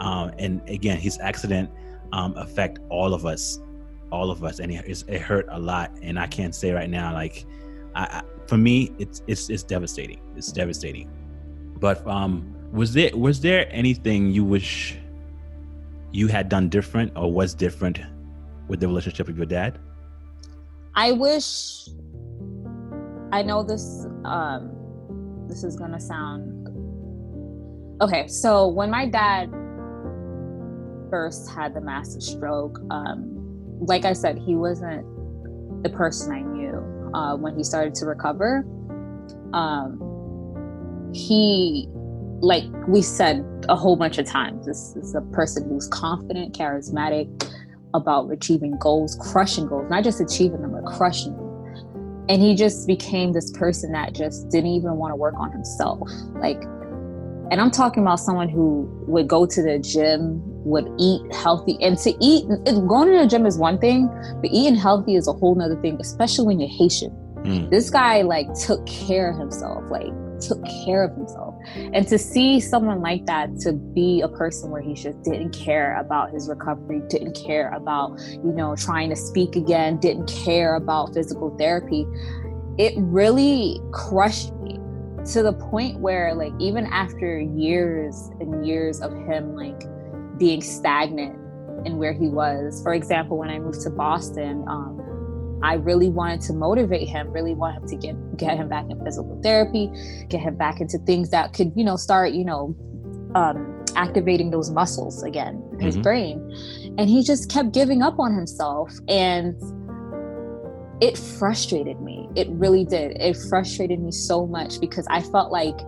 [0.00, 1.70] Um, and again, his accident
[2.12, 3.60] um, affect all of us,
[4.10, 5.90] all of us, and it, it, hurt a lot.
[6.02, 7.44] And I can't say right now, like,
[7.94, 10.20] I, I, for me, it's it's it's devastating.
[10.36, 11.10] It's devastating.
[11.78, 14.96] But um, was there was there anything you wish
[16.12, 18.00] you had done different or was different
[18.68, 19.78] with the relationship with your dad?
[20.94, 21.88] I wish
[23.32, 24.72] I know this um
[25.48, 26.68] this is gonna sound
[28.00, 28.26] okay.
[28.28, 29.50] So when my dad
[31.10, 33.32] first had the massive stroke, um,
[33.80, 35.04] like I said, he wasn't
[35.82, 38.64] the person I knew uh, when he started to recover.
[39.52, 41.88] Um, he,
[42.40, 47.50] like we said a whole bunch of times, this is a person who's confident, charismatic
[47.94, 51.46] about achieving goals, crushing goals, not just achieving them, but crushing them
[52.28, 56.08] and he just became this person that just didn't even want to work on himself
[56.34, 56.60] like
[57.50, 61.96] and i'm talking about someone who would go to the gym would eat healthy and
[61.96, 62.46] to eat
[62.86, 64.08] going to the gym is one thing
[64.42, 67.70] but eating healthy is a whole nother thing especially when you're haitian mm.
[67.70, 71.54] this guy like took care of himself like took care of himself.
[71.94, 75.96] And to see someone like that to be a person where he just didn't care
[75.98, 81.14] about his recovery, didn't care about, you know, trying to speak again, didn't care about
[81.14, 82.06] physical therapy,
[82.78, 84.78] it really crushed me
[85.32, 89.82] to the point where like even after years and years of him like
[90.38, 91.34] being stagnant
[91.86, 95.02] in where he was for example when i moved to boston um,
[95.62, 99.02] I really wanted to motivate him, really want him to get get him back in
[99.02, 99.90] physical therapy,
[100.28, 102.76] get him back into things that could, you know, start, you know,
[103.34, 106.02] um, activating those muscles again his mm-hmm.
[106.02, 106.94] brain.
[106.98, 108.92] And he just kept giving up on himself.
[109.08, 109.54] And
[111.00, 112.28] it frustrated me.
[112.34, 113.16] It really did.
[113.20, 115.78] It frustrated me so much because I felt like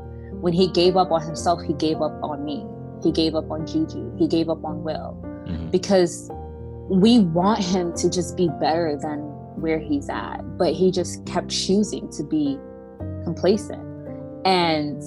[0.40, 2.66] when he gave up on himself, he gave up on me.
[3.02, 4.04] He gave up on Gigi.
[4.16, 5.16] He gave up on Will.
[5.46, 5.70] Mm-hmm.
[5.70, 6.30] Because
[6.90, 9.18] we want him to just be better than
[9.60, 12.58] where he's at, but he just kept choosing to be
[13.24, 13.82] complacent.
[14.44, 15.02] And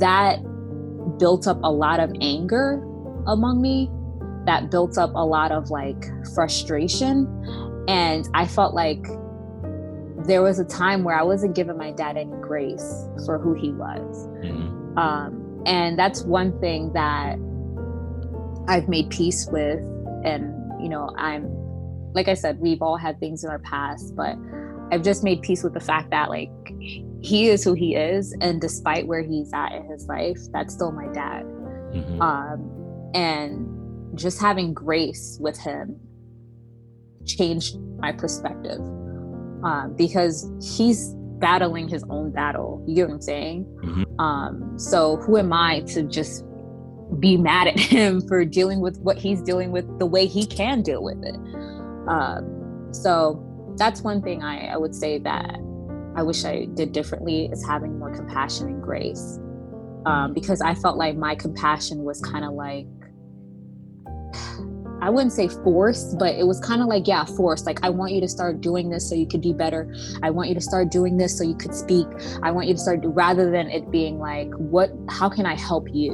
[0.00, 0.38] that
[1.18, 2.82] built up a lot of anger
[3.26, 3.90] among me,
[4.46, 7.26] that built up a lot of like frustration.
[7.88, 9.04] And I felt like
[10.26, 13.72] there was a time where I wasn't giving my dad any grace for who he
[13.72, 14.28] was.
[14.42, 14.98] Mm-hmm.
[14.98, 17.38] Um, and that's one thing that
[18.68, 19.78] I've made peace with.
[20.24, 21.48] And, you know, I'm
[22.14, 24.36] like I said, we've all had things in our past, but
[24.90, 26.50] I've just made peace with the fact that like
[27.22, 30.92] he is who he is, and despite where he's at in his life, that's still
[30.92, 31.44] my dad.
[31.44, 32.20] Mm-hmm.
[32.20, 35.98] Um, and just having grace with him
[37.24, 38.80] changed my perspective
[39.62, 42.82] um, because he's battling his own battle.
[42.86, 43.64] You get what I'm saying?
[43.84, 44.20] Mm-hmm.
[44.20, 46.44] Um, so who am I to just
[47.18, 50.80] be mad at him for dealing with what he's dealing with the way he can
[50.80, 51.34] deal with it?
[52.08, 53.44] Um, so
[53.76, 55.58] that's one thing I, I would say that
[56.14, 59.40] I wish I did differently is having more compassion and grace.
[60.06, 62.86] Um, because I felt like my compassion was kind of like,
[65.02, 67.66] I wouldn't say forced, but it was kind of like, yeah, forced.
[67.66, 69.92] Like, I want you to start doing this so you could be better.
[70.22, 72.06] I want you to start doing this so you could speak.
[72.44, 75.88] I want you to start, rather than it being like, what, how can I help
[75.92, 76.12] you?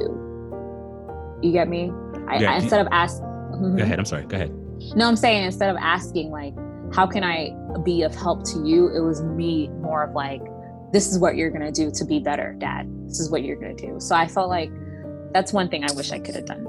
[1.43, 1.91] You get me?
[2.27, 3.25] I, yeah, I, instead of asking.
[3.25, 3.77] Mm-hmm.
[3.77, 3.99] Go ahead.
[3.99, 4.25] I'm sorry.
[4.25, 4.51] Go ahead.
[4.95, 6.55] No, I'm saying instead of asking like,
[6.91, 8.87] how can I be of help to you?
[8.87, 10.41] It was me more of like,
[10.91, 12.91] this is what you're gonna do to be better, dad.
[13.05, 13.99] This is what you're gonna do.
[13.99, 14.71] So I felt like
[15.31, 16.65] that's one thing I wish I could have done.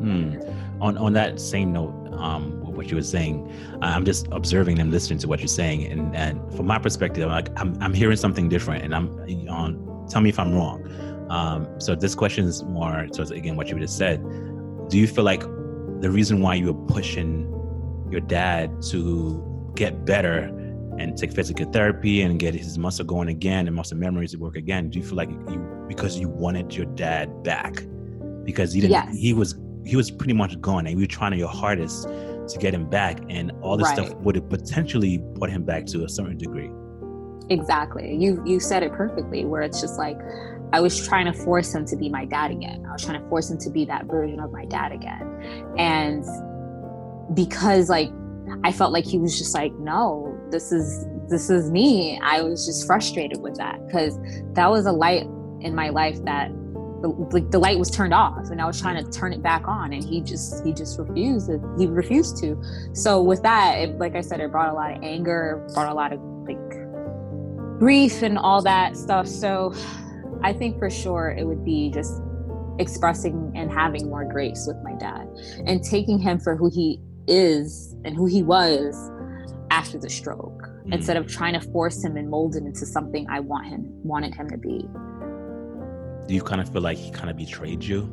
[0.00, 0.36] Hmm.
[0.80, 5.18] On on that same note, um, what you were saying, I'm just observing and listening
[5.20, 8.84] to what you're saying, and and from my perspective, like I'm I'm hearing something different,
[8.84, 9.08] and I'm
[9.48, 10.06] on.
[10.08, 10.82] Tell me if I'm wrong.
[11.30, 14.22] Um, so this question is more towards again what you just said.
[14.88, 15.42] Do you feel like
[16.00, 17.46] the reason why you were pushing
[18.10, 20.44] your dad to get better
[20.98, 24.56] and take physical therapy and get his muscle going again and muscle memories to work
[24.56, 24.90] again?
[24.90, 27.84] Do you feel like you because you wanted your dad back
[28.44, 28.92] because he didn't?
[28.92, 29.16] Yes.
[29.16, 29.54] He was
[29.90, 33.18] he was pretty much gone, and you were trying your hardest to get him back,
[33.28, 34.06] and all this right.
[34.06, 36.70] stuff would have potentially brought him back to a certain degree.
[37.48, 38.14] Exactly.
[38.14, 39.44] You you said it perfectly.
[39.44, 40.16] Where it's just like
[40.72, 42.86] I was trying to force him to be my dad again.
[42.88, 45.74] I was trying to force him to be that version of my dad again.
[45.76, 46.24] And
[47.34, 48.10] because like
[48.62, 52.20] I felt like he was just like, no, this is this is me.
[52.22, 54.16] I was just frustrated with that because
[54.54, 55.24] that was a light
[55.60, 56.52] in my life that
[57.02, 59.66] the, like the light was turned off and I was trying to turn it back
[59.66, 64.14] on and he just he just refused he refused to so with that it, like
[64.14, 66.58] I said it brought a lot of anger brought a lot of like
[67.78, 69.74] grief and all that stuff so
[70.42, 72.20] I think for sure it would be just
[72.78, 75.28] expressing and having more grace with my dad
[75.66, 79.10] and taking him for who he is and who he was
[79.70, 80.92] after the stroke mm.
[80.92, 84.34] instead of trying to force him and mold him into something I want him wanted
[84.34, 84.88] him to be.
[86.30, 88.08] Do you kind of feel like he kind of betrayed you?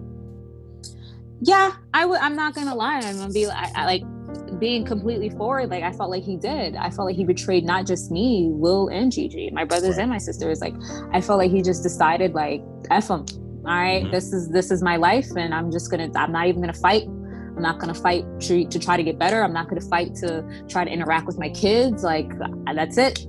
[1.40, 2.20] Yeah, I would.
[2.20, 2.98] I'm not gonna lie.
[2.98, 6.76] I'm gonna be like, I, like being completely forward, like I felt like he did.
[6.76, 10.00] I felt like he betrayed not just me, Will and Gigi, my brothers right.
[10.00, 10.62] and my sisters.
[10.62, 10.74] Like
[11.14, 13.20] I felt like he just decided like F him.
[13.20, 14.10] All right, mm-hmm.
[14.10, 17.04] this is this is my life and I'm just gonna I'm not even gonna fight.
[17.04, 19.44] I'm not gonna fight to, to try to get better.
[19.44, 22.02] I'm not gonna fight to try to interact with my kids.
[22.02, 22.32] Like
[22.74, 23.28] that's it.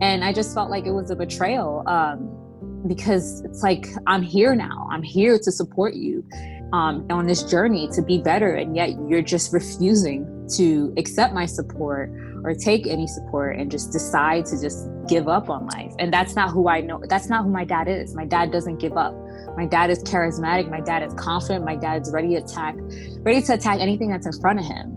[0.00, 1.82] And I just felt like it was a betrayal.
[1.86, 2.39] Um,
[2.86, 4.88] because it's like I'm here now.
[4.90, 6.24] I'm here to support you
[6.72, 11.46] um, on this journey to be better, and yet you're just refusing to accept my
[11.46, 12.10] support
[12.42, 15.92] or take any support and just decide to just give up on life.
[15.98, 17.02] And that's not who I know.
[17.08, 18.14] That's not who my dad is.
[18.14, 19.14] My dad doesn't give up.
[19.56, 20.70] My dad is charismatic.
[20.70, 21.64] My dad is confident.
[21.64, 22.76] My dad's ready to attack,
[23.18, 24.96] ready to attack anything that's in front of him.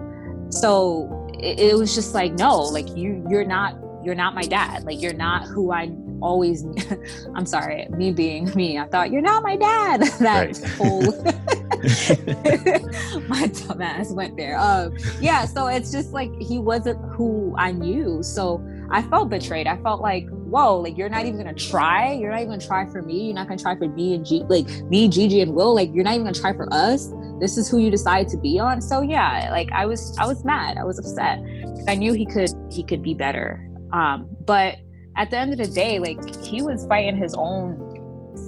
[0.51, 4.83] So it, it was just like, no, like you, you're not, you're not my dad.
[4.83, 5.87] Like you're not who I
[6.23, 6.65] always
[7.35, 10.01] i'm sorry me being me i thought you're not my dad.
[10.23, 11.01] That whole
[13.27, 14.57] my dumbass went there.
[14.57, 18.23] Um yeah so it's just like he wasn't who i knew.
[18.23, 19.67] So i felt betrayed.
[19.67, 22.13] I felt like whoa like you're not even gonna try?
[22.13, 23.25] You're not even gonna try for me?
[23.25, 25.75] You're not gonna try for me and G like me Gigi and Will?
[25.75, 27.11] Like you're not even gonna try for us?
[27.39, 28.81] This is who you decide to be on?
[28.81, 30.77] So yeah like I was I was mad.
[30.77, 31.39] I was upset.
[31.87, 33.67] I knew he could he could be better.
[33.91, 34.77] Um but
[35.15, 37.77] at the end of the day, like he was fighting his own,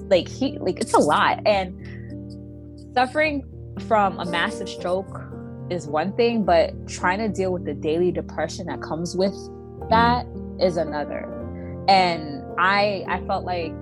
[0.10, 1.41] like he, like it's a lot.
[1.45, 3.43] And suffering
[3.88, 5.21] from a massive stroke
[5.69, 9.34] is one thing, but trying to deal with the daily depression that comes with
[9.89, 10.25] that
[10.60, 11.32] is another.
[11.88, 13.73] And I, I felt like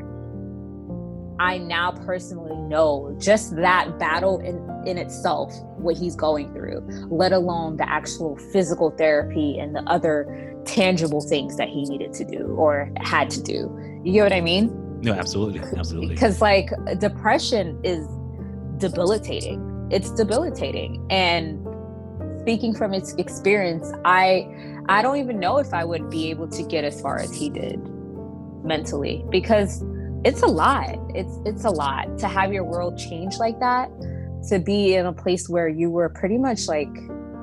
[1.39, 7.31] I now personally know just that battle in, in itself, what he's going through, let
[7.31, 12.55] alone the actual physical therapy and the other tangible things that he needed to do
[12.57, 14.01] or had to do.
[14.03, 15.01] You get what I mean?
[15.01, 15.59] No, absolutely.
[15.77, 16.15] Absolutely.
[16.15, 18.07] Because like depression is
[18.77, 19.87] debilitating.
[19.91, 21.05] It's debilitating.
[21.09, 21.59] And
[22.41, 24.47] speaking from its experience, I
[24.89, 27.49] I don't even know if I would be able to get as far as he
[27.49, 27.79] did
[28.63, 29.83] mentally because
[30.25, 30.95] it's a lot.
[31.15, 33.89] It's it's a lot to have your world change like that,
[34.49, 36.89] to be in a place where you were pretty much like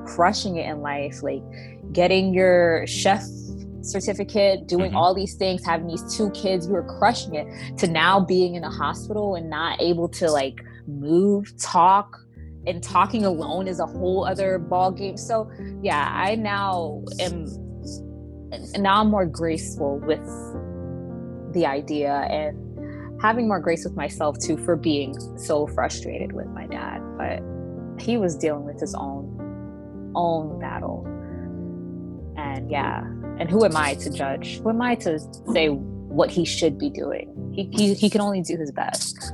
[0.06, 1.42] crushing it in life, like
[1.92, 3.22] getting your chef
[3.83, 4.96] certificate, doing mm-hmm.
[4.96, 7.46] all these things, having these two kids, you were crushing it,
[7.79, 12.16] to now being in a hospital and not able to like move, talk,
[12.66, 15.16] and talking alone is a whole other ball game.
[15.16, 15.50] So
[15.83, 17.46] yeah, I now am
[18.79, 20.24] now I'm more graceful with
[21.55, 26.66] the idea and having more grace with myself too for being so frustrated with my
[26.66, 27.00] dad.
[27.16, 27.42] But
[28.03, 29.37] he was dealing with his own
[30.14, 31.07] own battle
[32.57, 33.01] and yeah.
[33.39, 34.61] And who am i to judge?
[34.61, 35.19] Who am i to
[35.53, 37.53] say what he should be doing?
[37.55, 39.33] He, he, he can only do his best.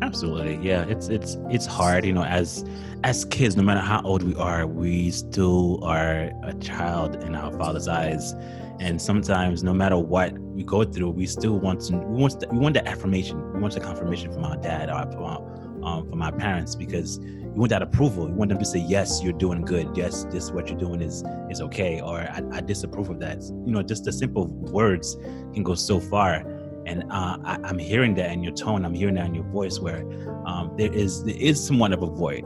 [0.00, 0.58] Absolutely.
[0.66, 2.64] Yeah it's it's it's hard you know as
[3.04, 7.52] as kids no matter how old we are we still are a child in our
[7.58, 8.34] father's eyes.
[8.80, 12.48] And sometimes no matter what we go through we still want to we want the,
[12.48, 13.36] we want the affirmation.
[13.52, 17.52] We want the confirmation from our dad or from, um, from our parents because you
[17.54, 18.28] want that approval.
[18.28, 19.96] You want them to say, "Yes, you're doing good.
[19.96, 23.72] Yes, this what you're doing is is okay," or "I, I disapprove of that." You
[23.72, 25.16] know, just the simple words
[25.52, 26.46] can go so far.
[26.84, 28.84] And uh, I, am hearing that in your tone.
[28.84, 30.04] I'm hearing that in your voice, where
[30.46, 32.44] um, there is there is somewhat of a void.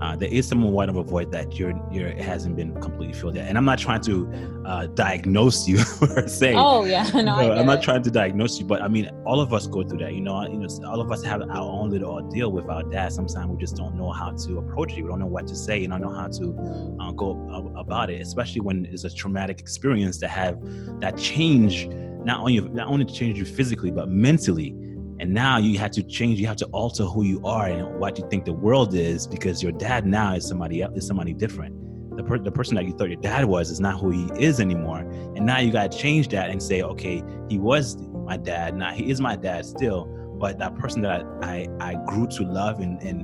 [0.00, 3.48] Uh, there is somewhat of a void that you're it hasn't been completely filled yet.
[3.48, 6.54] And I'm not trying to uh, diagnose you or say.
[6.54, 9.52] Oh yeah, no, no I'm not trying to diagnose you, but I mean, all of
[9.52, 10.14] us go through that.
[10.14, 13.12] You know, you know, all of us have our own little ordeal with our dad.
[13.12, 15.02] Sometimes we just don't know how to approach it.
[15.02, 15.78] We don't know what to say.
[15.78, 20.18] You don't know how to uh, go about it, especially when it's a traumatic experience
[20.18, 20.58] to have
[21.00, 21.88] that change.
[22.24, 24.76] Not only not only to change you physically, but mentally
[25.20, 28.18] and now you have to change you have to alter who you are and what
[28.18, 31.74] you think the world is because your dad now is somebody else is somebody different.
[32.16, 34.58] The, per- the person that you thought your dad was is not who he is
[34.58, 35.00] anymore.
[35.36, 38.92] And now you got to change that and say okay he was my dad now
[38.92, 40.04] he is my dad still
[40.38, 43.22] but that person that i i, I grew to love and, and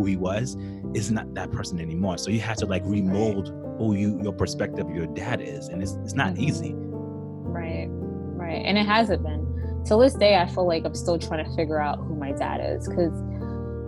[0.00, 0.56] who he was
[0.94, 2.18] is not that person anymore.
[2.18, 5.92] So you have to like remold who you your perspective your dad is and it's,
[6.02, 6.44] it's not mm-hmm.
[6.44, 6.72] easy.
[6.74, 7.88] Right.
[7.90, 8.62] Right.
[8.64, 9.46] And it hasn't been
[9.84, 12.60] till this day, I feel like I'm still trying to figure out who my dad
[12.62, 13.12] is because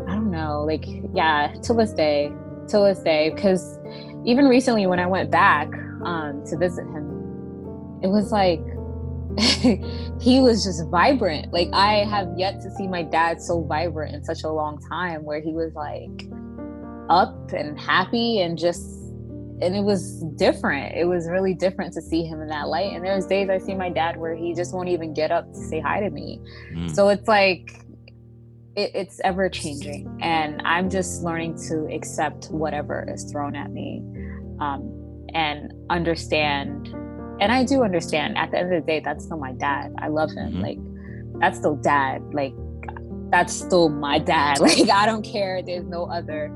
[0.08, 0.64] I don't know.
[0.64, 0.84] Like,
[1.14, 2.32] yeah, till this day,
[2.68, 3.78] till this day, because
[4.24, 5.68] even recently when I went back
[6.04, 8.60] um, to visit him, it was like
[10.20, 11.52] he was just vibrant.
[11.52, 15.24] Like, I have yet to see my dad so vibrant in such a long time
[15.24, 16.28] where he was like
[17.08, 19.01] up and happy and just
[19.62, 20.96] and it was different.
[20.96, 22.92] It was really different to see him in that light.
[22.92, 25.58] And there's days I see my dad where he just won't even get up to
[25.58, 26.40] say hi to me.
[26.74, 26.92] Mm.
[26.94, 27.84] So it's like
[28.74, 34.02] it, it's ever changing, and I'm just learning to accept whatever is thrown at me,
[34.60, 36.88] um, and understand.
[37.40, 38.36] And I do understand.
[38.38, 39.94] At the end of the day, that's still my dad.
[39.98, 40.54] I love him.
[40.54, 40.62] Mm-hmm.
[40.62, 40.78] Like
[41.40, 42.22] that's still dad.
[42.32, 42.54] Like
[43.30, 44.58] that's still my dad.
[44.60, 45.62] Like I don't care.
[45.62, 46.46] There's no other.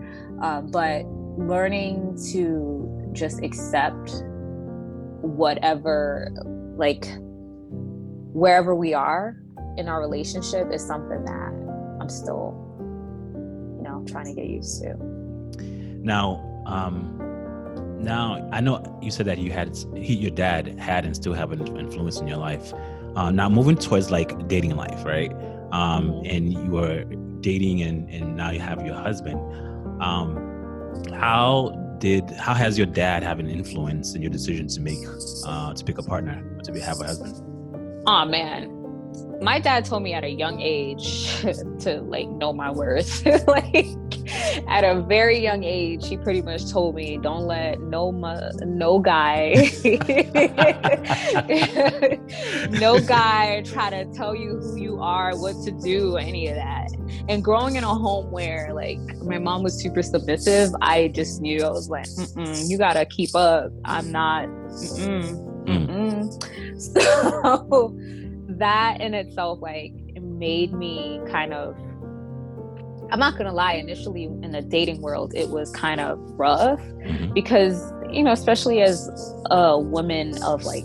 [0.42, 1.04] Um, but
[1.38, 4.22] learning to just accept
[5.22, 6.30] whatever
[6.76, 7.06] like
[8.32, 9.36] wherever we are
[9.76, 11.52] in our relationship is something that
[12.00, 12.54] I'm still
[13.76, 14.94] you know trying to get used to.
[16.02, 17.16] Now, um
[17.98, 21.52] now I know you said that you had he, your dad had and still have
[21.52, 22.72] an influence in your life.
[23.16, 25.32] Uh, now moving towards like dating life, right?
[25.72, 26.26] Um, mm-hmm.
[26.26, 27.04] and you were
[27.40, 29.40] dating and, and now you have your husband.
[30.02, 30.36] Um,
[31.14, 34.98] how did how has your dad have an influence in your decision to make
[35.44, 37.42] uh, to pick a partner to be have a husband?
[38.06, 38.76] Oh man,
[39.40, 41.40] my dad told me at a young age
[41.80, 43.24] to like know my worth.
[43.46, 43.86] like
[44.68, 49.70] at a very young age, he pretty much told me, "Don't let no no guy,
[52.70, 56.88] no guy try to tell you who you are, what to do, any of that."
[57.28, 61.64] And growing in a home where like my mom was super submissive, I just knew
[61.64, 62.06] I was like,
[62.68, 63.72] "You gotta keep up.
[63.84, 66.52] I'm not." Mm-mm, mm-mm.
[66.78, 67.96] So
[68.58, 71.74] that in itself, like, made me kind of
[73.10, 77.32] I'm not gonna lie, initially in the dating world, it was kind of rough mm-hmm.
[77.34, 79.08] because, you know, especially as
[79.50, 80.84] a woman of like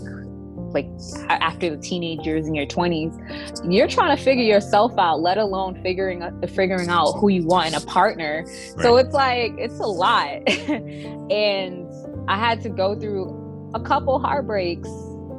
[0.72, 0.88] like
[1.28, 6.22] after the teenagers in your 20s you're trying to figure yourself out let alone figuring
[6.48, 8.82] figuring out who you want in a partner right.
[8.82, 10.28] so it's like it's a lot
[11.30, 11.88] and
[12.28, 14.88] i had to go through a couple heartbreaks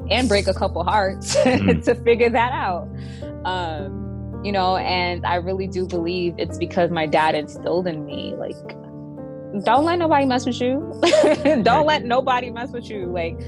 [0.09, 1.79] and break a couple hearts mm-hmm.
[1.81, 2.88] to figure that out
[3.45, 4.03] um,
[4.43, 8.57] you know, and I really do believe it's because my dad instilled in me, like,
[9.63, 10.99] don't let nobody mess with you.
[11.63, 13.05] don't let nobody mess with you.
[13.05, 13.39] Like,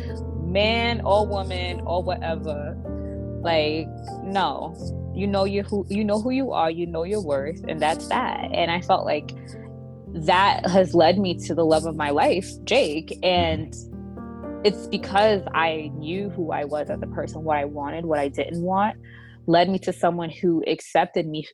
[0.56, 2.76] man or woman or whatever.
[3.44, 3.88] Like,
[4.24, 4.74] no.
[5.14, 8.08] You know you who you know who you are, you know your worth, and that's
[8.10, 8.50] that.
[8.52, 9.32] And I felt like
[10.14, 13.18] that has led me to the love of my life, Jake.
[13.24, 13.74] And
[14.66, 18.28] it's because I knew who I was as a person, what I wanted, what I
[18.28, 18.98] didn't want
[19.48, 21.48] led me to someone who accepted me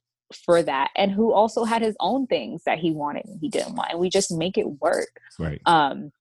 [0.46, 3.76] for that and who also had his own things that he wanted and he didn't
[3.76, 6.12] want and we just make it work right um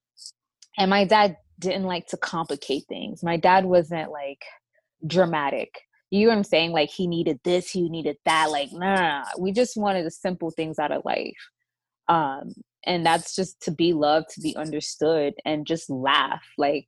[0.77, 4.43] and my dad didn't like to complicate things my dad wasn't like
[5.05, 5.69] dramatic
[6.09, 9.51] you know what i'm saying like he needed this he needed that like nah we
[9.51, 11.49] just wanted the simple things out of life
[12.07, 12.53] um
[12.85, 16.87] and that's just to be loved to be understood and just laugh like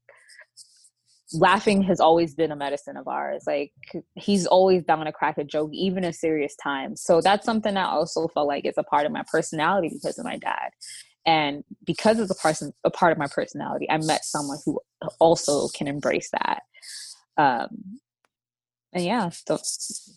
[1.33, 3.43] laughing has always been a medicine of ours.
[3.47, 3.71] Like
[4.15, 7.01] he's always down to crack a joke, even in serious times.
[7.01, 10.25] So that's something I also felt like is a part of my personality because of
[10.25, 10.69] my dad.
[11.25, 14.79] And because it's a person a part of my personality, I met someone who
[15.19, 16.63] also can embrace that.
[17.37, 17.99] Um
[18.93, 19.57] and yeah, so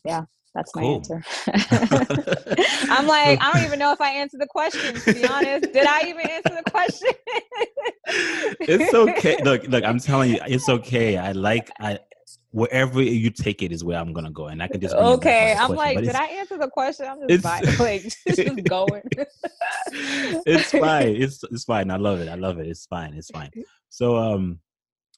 [0.04, 0.96] yeah, that's my cool.
[0.96, 1.22] answer.
[2.90, 5.72] I'm like, I don't even know if I answered the question, to be honest.
[5.72, 7.08] Did I even answer the question?
[8.60, 9.36] it's okay.
[9.42, 11.16] Look, look, I'm telling you, it's okay.
[11.16, 11.98] I like I
[12.50, 15.54] wherever you take it is where I'm gonna go, and I can just okay.
[15.54, 17.06] I'm like, did I answer the question?
[17.06, 19.02] I'm just like, just going.
[19.92, 21.16] it's fine.
[21.16, 21.90] It's it's fine.
[21.90, 22.28] I love it.
[22.28, 22.66] I love it.
[22.66, 23.14] It's fine.
[23.14, 23.50] It's fine.
[23.88, 24.60] So um,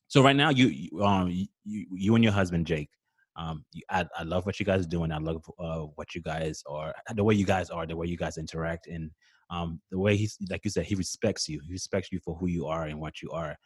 [0.09, 2.91] so right now you, you um you you and your husband Jake,
[3.37, 5.13] um, you, I I love what you guys are doing.
[5.13, 8.17] I love uh what you guys are, the way you guys are, the way you
[8.17, 9.11] guys interact, and
[9.51, 11.61] um the way he's like you said, he respects you.
[11.65, 13.57] He respects you for who you are and what you are.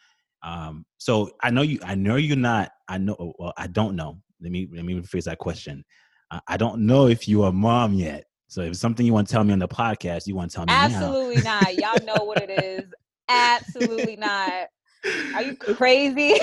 [0.42, 1.78] Um, so I know you.
[1.84, 2.72] I know you're not.
[2.88, 3.34] I know.
[3.38, 4.20] Well, I don't know.
[4.40, 5.84] Let me let me rephrase that question.
[6.30, 8.24] Uh, I don't know if you are mom yet.
[8.48, 10.56] So if it's something you want to tell me on the podcast, you want to
[10.56, 11.60] tell me Absolutely now.
[11.60, 11.74] not.
[11.74, 12.92] Y'all know what it is.
[13.28, 14.68] Absolutely not.
[15.34, 16.38] Are you crazy?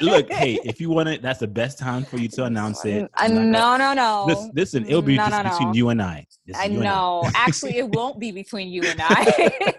[0.00, 3.10] Look, hey, if you want it, that's the best time for you to announce it.
[3.14, 4.24] Uh, no, no, no.
[4.26, 5.74] Listen, listen it'll be no, just no, between no.
[5.74, 6.26] you and I.
[6.54, 7.30] I you know.
[7.34, 9.74] Actually, it won't be between you and I.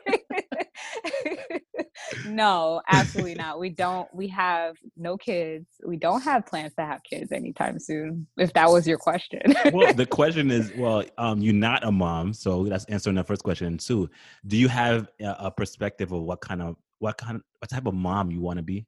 [2.28, 3.60] no, absolutely not.
[3.60, 4.14] We don't.
[4.14, 5.68] We have no kids.
[5.86, 8.28] We don't have plans to have kids anytime soon.
[8.38, 9.42] If that was your question.
[9.74, 13.44] well, the question is, well, um, you're not a mom, so that's answering the first
[13.44, 13.68] question.
[13.68, 14.10] And two,
[14.48, 17.86] do you have a, a perspective of what kind of what kind of what type
[17.86, 18.86] of mom you want to be?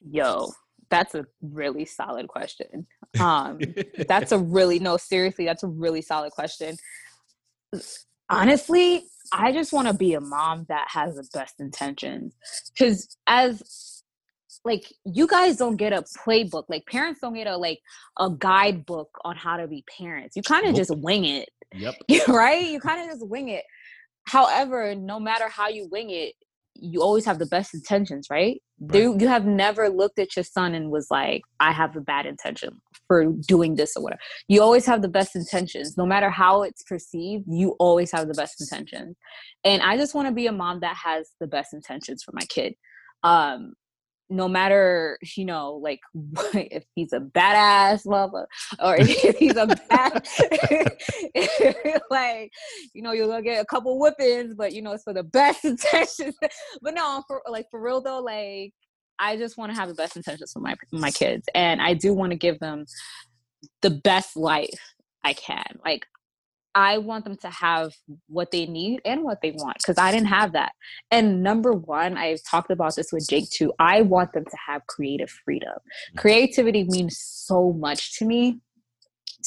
[0.00, 0.52] Yo,
[0.88, 2.86] that's a really solid question.
[3.18, 3.60] Um,
[4.08, 6.76] that's a really no, seriously, that's a really solid question.
[8.28, 12.34] Honestly, I just want to be a mom that has the best intentions.
[12.72, 14.02] Because as
[14.64, 17.80] like you guys don't get a playbook, like parents don't get a like
[18.18, 20.36] a guidebook on how to be parents.
[20.36, 21.94] You kind of just wing it, Yep.
[22.28, 22.66] right?
[22.66, 23.64] You kind of just wing it.
[24.24, 26.34] However, no matter how you wing it,
[26.80, 28.60] you always have the best intentions, right?
[28.80, 29.02] Right.
[29.02, 32.26] You, you have never looked at your son and was like, I have a bad
[32.26, 34.20] intention for doing this or whatever.
[34.48, 35.96] You always have the best intentions.
[35.96, 39.16] No matter how it's perceived, you always have the best intentions.
[39.64, 42.44] And I just want to be a mom that has the best intentions for my
[42.48, 42.74] kid.
[43.22, 43.74] Um,
[44.28, 46.00] no matter, you know, like
[46.54, 48.46] if he's a badass mother
[48.82, 50.26] or if he's a bad,
[52.10, 52.50] like,
[52.92, 55.64] you know, you're gonna get a couple whippings, but you know, it's for the best
[55.64, 56.36] intentions.
[56.82, 58.72] but no, for like for real though, like
[59.18, 62.12] I just want to have the best intentions for my my kids, and I do
[62.12, 62.84] want to give them
[63.82, 65.78] the best life I can.
[65.84, 66.06] Like
[66.76, 67.94] I want them to have
[68.28, 70.72] what they need and what they want because I didn't have that.
[71.10, 73.72] And number one, I've talked about this with Jake too.
[73.78, 75.72] I want them to have creative freedom.
[76.12, 76.18] Mm.
[76.18, 78.60] Creativity means so much to me.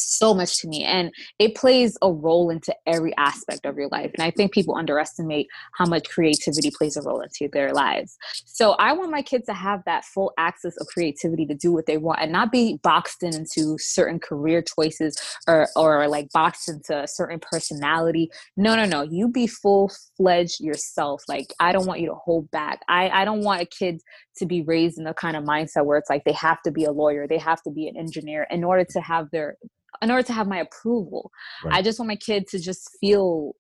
[0.02, 0.84] So much to me.
[0.84, 4.12] And it plays a role into every aspect of your life.
[4.18, 8.18] And I think people underestimate how much creativity plays a role into their lives.
[8.46, 11.86] So I want my kids to have that full access of creativity to do what
[11.86, 16.70] they want and not be boxed in into certain career choices or or like boxed
[16.70, 18.30] into a certain personality.
[18.58, 19.02] No, no, no.
[19.02, 21.24] You be full fledged yourself.
[21.28, 22.82] Like I don't want you to hold back.
[22.88, 24.02] I I don't want a kid
[24.38, 26.86] to be raised in the kind of mindset where it's like they have to be
[26.86, 29.58] a lawyer, they have to be an engineer in order to have their
[30.02, 31.32] in order to have my approval.
[31.64, 31.76] Right.
[31.76, 33.54] I just want my kid to just feel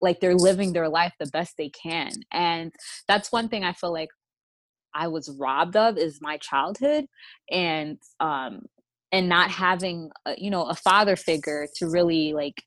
[0.00, 2.10] like they're living their life the best they can.
[2.32, 2.72] And
[3.06, 4.08] that's one thing I feel like
[4.94, 7.06] I was robbed of is my childhood
[7.50, 8.62] and um
[9.12, 12.62] and not having a, you know a father figure to really like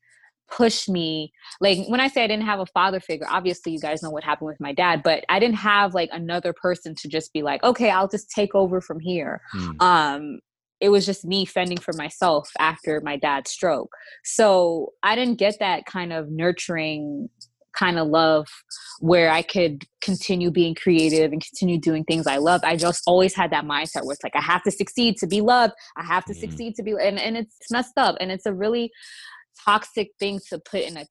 [0.50, 4.02] push me like when i say i didn't have a father figure obviously you guys
[4.02, 7.32] know what happened with my dad but i didn't have like another person to just
[7.32, 9.70] be like okay i'll just take over from here Hmm.
[9.80, 10.40] um
[10.84, 13.92] it was just me fending for myself after my dad's stroke.
[14.24, 17.28] So i didn't get that kind of nurturing
[17.76, 18.46] kind of love
[19.00, 23.34] where i could continue being creative and continue doing things i love i just always
[23.34, 25.72] had that mindset where it's like i have to succeed to be loved.
[25.96, 26.42] I have to Mhm.
[26.44, 28.92] succeed to be and, and it's messed up and it's a really
[29.64, 31.04] toxic thing to put in a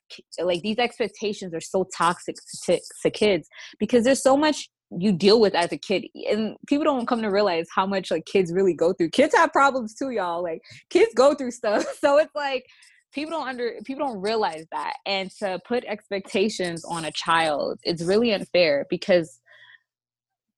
[0.44, 3.48] like these expectations are so toxic to, to kids
[3.80, 4.70] because there's so much
[5.00, 8.26] you deal with as a kid and people don't come to realize how much like
[8.26, 11.86] kids really go through kids have problems too y'all like kids go through stuff.
[12.04, 12.66] So it's like
[13.14, 18.02] people don't under people don't realize that and to put expectations on a child it's
[18.02, 19.40] really unfair because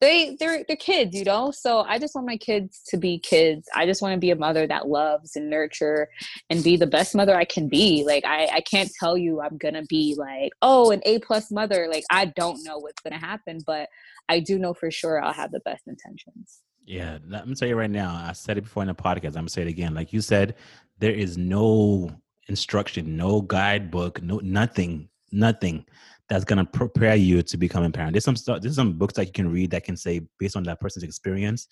[0.01, 1.51] they they're they're kids you know?
[1.51, 3.67] So i just want my kids to be kids.
[3.75, 6.09] I just want to be a mother that loves and nurture
[6.49, 8.03] and be the best mother i can be.
[8.05, 11.87] Like i i can't tell you i'm gonna be like oh an a plus mother.
[11.89, 13.89] Like i don't know what's gonna happen but
[14.29, 17.75] i do know for sure i'll have the best intentions Yeah, let me tell you
[17.75, 18.11] right now.
[18.29, 19.29] I said it before in the podcast.
[19.29, 19.95] I'm gonna say it again.
[19.95, 20.53] Like you said,
[20.99, 22.11] there is no
[22.47, 25.83] instruction, no guidebook, no nothing, nothing
[26.29, 28.13] that's gonna prepare you to become a parent.
[28.13, 28.61] There's some stuff.
[28.61, 31.67] There's some books that you can read that can say based on that person's experience,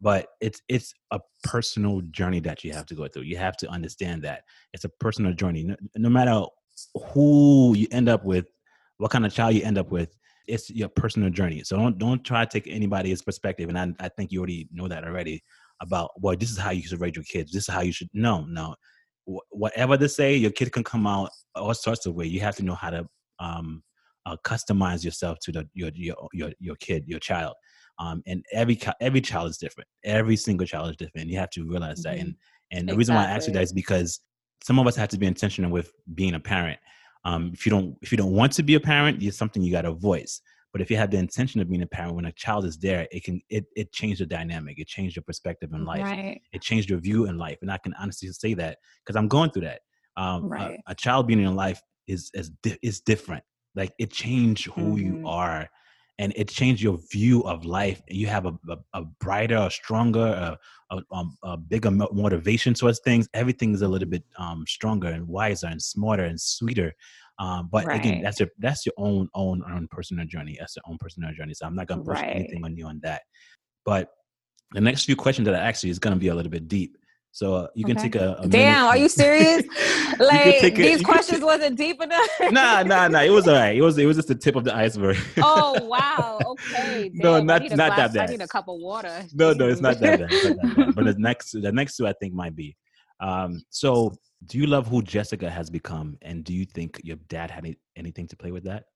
[0.00, 3.22] but it's it's a personal journey that you have to go through.
[3.30, 4.42] You have to understand that
[4.72, 5.62] it's a personal journey.
[5.62, 6.42] No, no matter
[7.12, 8.46] who you end up with,
[8.96, 10.16] what kind of child you end up with,
[10.48, 11.62] it's your personal journey.
[11.62, 13.68] So don't don't try to take anybody's perspective.
[13.68, 15.42] And I, I think you already know that already
[15.80, 17.52] about well, this is how you should raise your kids.
[17.52, 18.08] This is how you should.
[18.12, 18.74] No, no.
[19.26, 22.26] Wh- Whatever they say, your kid can come out all sorts of way.
[22.26, 23.06] You have to know how to
[23.38, 23.82] um,
[24.26, 27.54] uh, customize yourself to the your your your, your kid, your child.
[28.00, 29.88] Um, and every every child is different.
[30.04, 31.28] Every single child is different.
[31.28, 32.16] You have to realize mm-hmm.
[32.16, 32.24] that.
[32.24, 32.34] And
[32.70, 32.96] and the exactly.
[32.96, 34.20] reason why I ask you that is because
[34.62, 36.78] some of us have to be intentional with being a parent.
[37.28, 39.70] Um, if you don't if you don't want to be a parent, it's something you
[39.70, 40.40] got to voice.
[40.72, 43.06] But if you have the intention of being a parent, when a child is there,
[43.10, 44.78] it can it it changed the dynamic.
[44.78, 46.02] It changed your perspective in life.
[46.02, 46.40] Right.
[46.52, 47.58] It changed your view in life.
[47.62, 49.80] And I can honestly say that because I'm going through that.
[50.16, 50.78] Um, right.
[50.86, 52.50] a, a, child being in life is is
[52.82, 53.44] is different.
[53.74, 55.20] Like it changed who mm-hmm.
[55.20, 55.68] you are,
[56.18, 58.02] and it changed your view of life.
[58.08, 60.56] You have a a, a brighter, a stronger,
[60.90, 63.28] a, a, um, bigger motivation towards things.
[63.34, 66.92] Everything is a little bit um, stronger and wiser and smarter and sweeter.
[67.38, 68.00] Um, but right.
[68.00, 70.56] again, that's your that's your own own own personal journey.
[70.58, 71.54] That's your own personal journey.
[71.54, 72.34] So I'm not gonna push right.
[72.34, 73.22] anything on you on that.
[73.84, 74.10] But
[74.72, 76.96] the next few questions that I ask you is gonna be a little bit deep.
[77.38, 77.94] So uh, you okay.
[77.94, 78.86] can take a, a damn.
[78.86, 79.62] Are you serious?
[80.18, 82.28] like a, these questions wasn't deep enough.
[82.50, 83.20] nah, nah, nah.
[83.20, 83.76] It was all right.
[83.76, 85.16] It was it was just the tip of the iceberg.
[85.36, 86.40] oh wow.
[86.44, 87.10] Okay.
[87.10, 87.18] Damn.
[87.18, 88.28] No, not not glass, that bad.
[88.28, 89.24] I need a cup of water.
[89.34, 90.30] No, no, it's not that bad.
[90.32, 90.94] Not that bad.
[90.96, 92.76] But the next the next two I think might be.
[93.20, 94.16] Um, so
[94.46, 97.76] do you love who Jessica has become, and do you think your dad had any,
[97.94, 98.86] anything to play with that?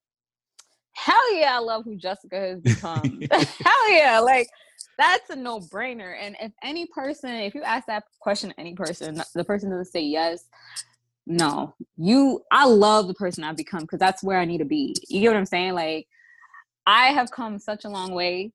[0.94, 3.20] Hell yeah, I love who Jessica has become.
[3.30, 4.48] Hell yeah, like
[4.98, 6.14] that's a no brainer.
[6.20, 9.92] And if any person, if you ask that question to any person, the person doesn't
[9.92, 10.44] say yes.
[11.26, 12.42] No, you.
[12.50, 14.94] I love the person I've become because that's where I need to be.
[15.08, 15.74] You get what I'm saying?
[15.74, 16.08] Like,
[16.86, 18.52] I have come such a long way.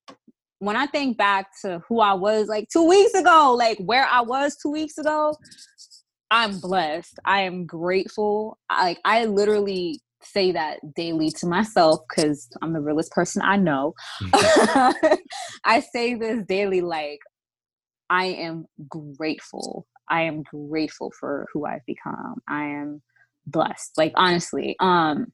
[0.60, 4.22] When I think back to who I was like two weeks ago, like where I
[4.22, 5.38] was two weeks ago,
[6.30, 7.20] I'm blessed.
[7.24, 8.58] I am grateful.
[8.70, 10.02] I, like I literally
[10.32, 13.94] say that daily to myself because I'm the realest person I know.
[14.34, 17.20] I say this daily like
[18.10, 18.66] I am
[19.18, 19.88] grateful.
[20.10, 22.42] I am grateful for who I've become.
[22.48, 23.02] I am
[23.46, 23.98] blessed.
[23.98, 25.28] Like honestly, um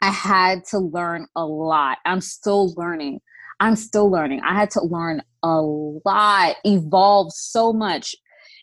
[0.00, 1.98] I had to learn a lot.
[2.04, 3.20] I'm still learning.
[3.60, 4.42] I'm still learning.
[4.44, 8.14] I had to learn a lot, evolve so much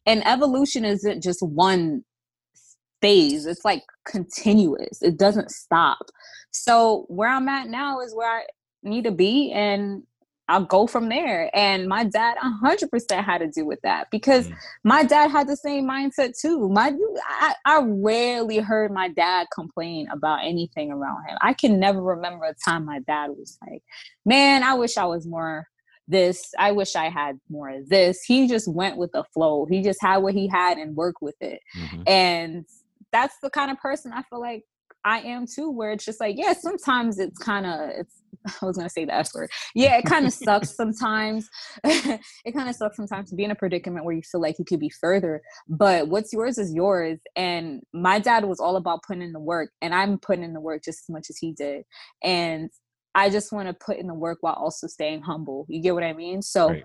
[0.05, 2.03] and evolution isn't just one
[3.05, 3.45] phase.
[3.45, 5.03] It's like continuous.
[5.03, 6.09] It doesn't stop.
[6.49, 8.45] So where i'm at now is where i
[8.81, 10.01] need to be and
[10.47, 11.51] i'll go from there.
[11.53, 14.55] And my dad 100% had to do with that because mm.
[14.83, 16.67] my dad had the same mindset too.
[16.69, 16.93] My
[17.41, 21.37] I, I rarely heard my dad complain about anything around him.
[21.41, 23.83] I can never remember a time my dad was like
[24.25, 25.67] man i wish i was more
[26.07, 26.53] this.
[26.59, 28.23] I wish i had more of this.
[28.23, 29.65] He just went with the flow.
[29.65, 31.59] He just had what he had and worked with it.
[31.75, 32.03] Mm-hmm.
[32.05, 32.65] and
[33.11, 34.63] that's the kind of person i feel like
[35.03, 38.21] i am too where it's just like yeah sometimes it's kind of it's
[38.61, 41.49] i was gonna say the f word yeah it kind of sucks sometimes
[41.83, 44.65] it kind of sucks sometimes to be in a predicament where you feel like you
[44.65, 49.23] could be further but what's yours is yours and my dad was all about putting
[49.23, 51.83] in the work and i'm putting in the work just as much as he did
[52.23, 52.69] and
[53.15, 55.65] I just want to put in the work while also staying humble.
[55.69, 56.41] You get what I mean?
[56.41, 56.83] So right.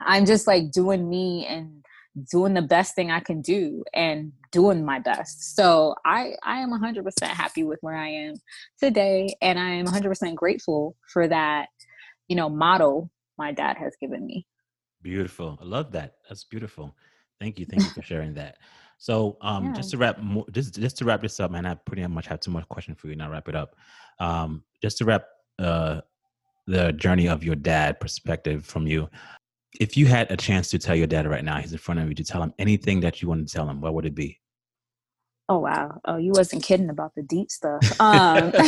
[0.00, 1.84] I'm just like doing me and
[2.30, 5.54] doing the best thing I can do and doing my best.
[5.56, 8.34] So I I am 100% happy with where I am
[8.80, 11.68] today and I am 100% grateful for that,
[12.28, 14.46] you know, model my dad has given me.
[15.02, 15.58] Beautiful.
[15.60, 16.14] I love that.
[16.28, 16.96] That's beautiful.
[17.40, 17.66] Thank you.
[17.66, 18.56] Thank you for sharing that.
[18.98, 19.72] So um yeah.
[19.74, 20.18] just to wrap
[20.50, 23.06] just just to wrap this up, man, I pretty much have too much question for
[23.06, 23.76] you and I'll wrap it up
[24.20, 25.24] um, just to wrap
[25.58, 26.00] uh,
[26.66, 29.08] the journey of your dad perspective from you
[29.80, 32.08] if you had a chance to tell your dad right now he's in front of
[32.08, 34.40] you to tell him anything that you want to tell him what would it be?
[35.48, 36.00] Oh wow.
[36.04, 37.84] Oh you wasn't kidding about the deep stuff.
[38.00, 38.52] Um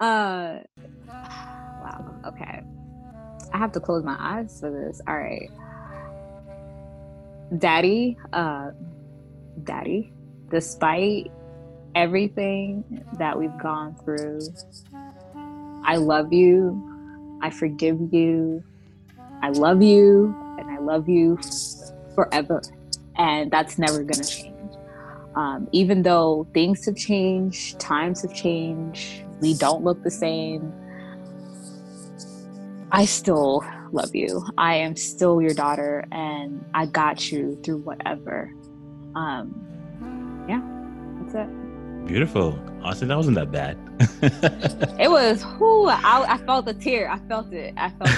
[0.00, 0.58] uh
[1.80, 2.14] wow.
[2.26, 2.62] Okay.
[3.52, 5.00] I have to close my eyes for this.
[5.06, 5.50] All right.
[7.58, 8.70] Daddy uh
[9.62, 10.12] daddy
[10.50, 11.30] despite
[11.94, 12.84] everything
[13.18, 14.40] that we've gone through.
[15.84, 16.89] I love you.
[17.42, 18.62] I forgive you.
[19.42, 20.34] I love you.
[20.58, 21.38] And I love you
[22.14, 22.62] forever.
[23.16, 24.74] And that's never going to change.
[25.34, 30.72] Um, even though things have changed, times have changed, we don't look the same,
[32.92, 34.44] I still love you.
[34.58, 38.52] I am still your daughter, and I got you through whatever.
[39.14, 40.60] Um, yeah,
[41.22, 41.59] that's it.
[42.06, 42.58] Beautiful.
[42.82, 43.78] Austin, that wasn't that bad.
[44.98, 47.10] it was who I, I, felt the tear.
[47.10, 47.74] I felt it.
[47.76, 48.10] I felt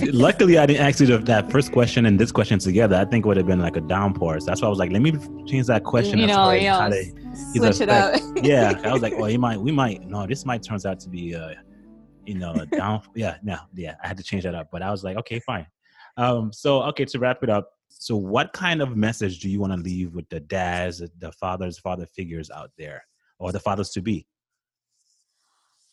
[0.00, 0.14] it.
[0.14, 2.96] Luckily, I didn't ask you that first question and this question together.
[2.96, 4.40] I think it would have been like a downpour.
[4.40, 5.12] So that's why I was like, let me
[5.46, 6.18] change that question.
[6.18, 6.90] You know, you know
[7.52, 8.20] switch it up.
[8.42, 11.08] yeah, I was like, oh, he might, we might, no, this might turns out to
[11.08, 11.54] be, uh,
[12.24, 13.02] you know, down.
[13.14, 14.68] yeah, no, yeah, I had to change that up.
[14.72, 15.66] But I was like, okay, fine.
[16.16, 19.72] Um, so okay, to wrap it up, So, what kind of message do you want
[19.72, 23.06] to leave with the dads, the fathers, father figures out there,
[23.38, 24.26] or the fathers to be?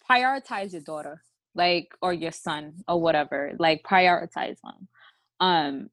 [0.09, 1.21] Prioritize your daughter,
[1.55, 3.53] like, or your son, or whatever.
[3.57, 4.87] Like, prioritize them.
[5.39, 5.89] Um,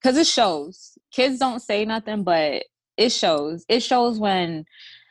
[0.00, 0.96] because it shows.
[1.12, 2.64] Kids don't say nothing, but
[2.96, 3.66] it shows.
[3.68, 4.64] It shows when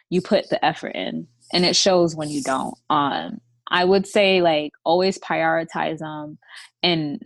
[0.10, 2.74] you put the effort in, and it shows when you don't.
[2.90, 6.40] Um, I would say like always prioritize them
[6.82, 7.22] and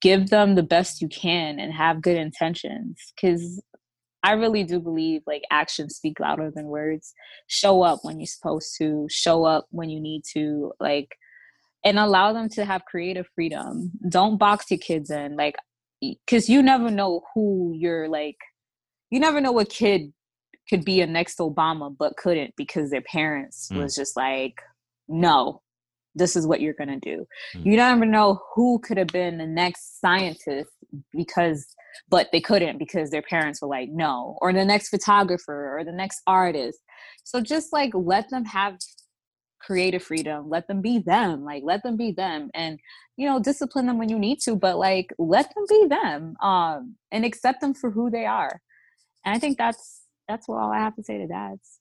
[0.00, 3.62] give them the best you can and have good intentions because
[4.22, 7.14] I really do believe like actions speak louder than words.
[7.46, 11.08] Show up when you're supposed to, show up when you need to, like,
[11.84, 13.92] and allow them to have creative freedom.
[14.08, 15.54] Don't box your kids in, like,
[16.00, 18.36] because you never know who you're like,
[19.10, 20.12] you never know what kid
[20.68, 23.78] could be a next Obama but couldn't because their parents mm.
[23.78, 24.60] was just like,
[25.08, 25.62] no,
[26.18, 27.26] this is what you're going to do.
[27.54, 27.66] Mm.
[27.66, 30.70] You never know who could have been the next scientist
[31.12, 31.66] because
[32.10, 35.92] but they couldn't because their parents were like no or the next photographer or the
[35.92, 36.78] next artist.
[37.24, 38.78] So just like let them have
[39.60, 42.78] creative freedom, let them be them, like let them be them and
[43.16, 46.94] you know discipline them when you need to but like let them be them um
[47.10, 48.60] and accept them for who they are.
[49.24, 51.80] And I think that's that's what all I have to say to dads.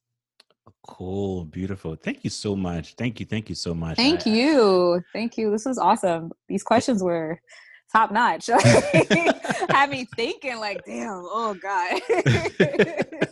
[0.88, 1.96] Cool, beautiful.
[1.96, 2.96] Thank you so much.
[2.96, 3.98] Thank you, thank you so much.
[3.98, 5.52] Thank I, you, thank you.
[5.52, 6.32] This was awesome.
[6.48, 7.40] These questions were
[7.92, 8.48] top notch.
[9.70, 12.02] Had me thinking, like, damn, oh god.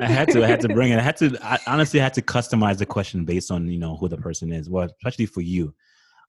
[0.00, 0.98] I had to, I had to bring it.
[0.98, 4.08] I had to, I honestly had to customize the question based on you know who
[4.08, 4.70] the person is.
[4.70, 5.74] Well, especially for you,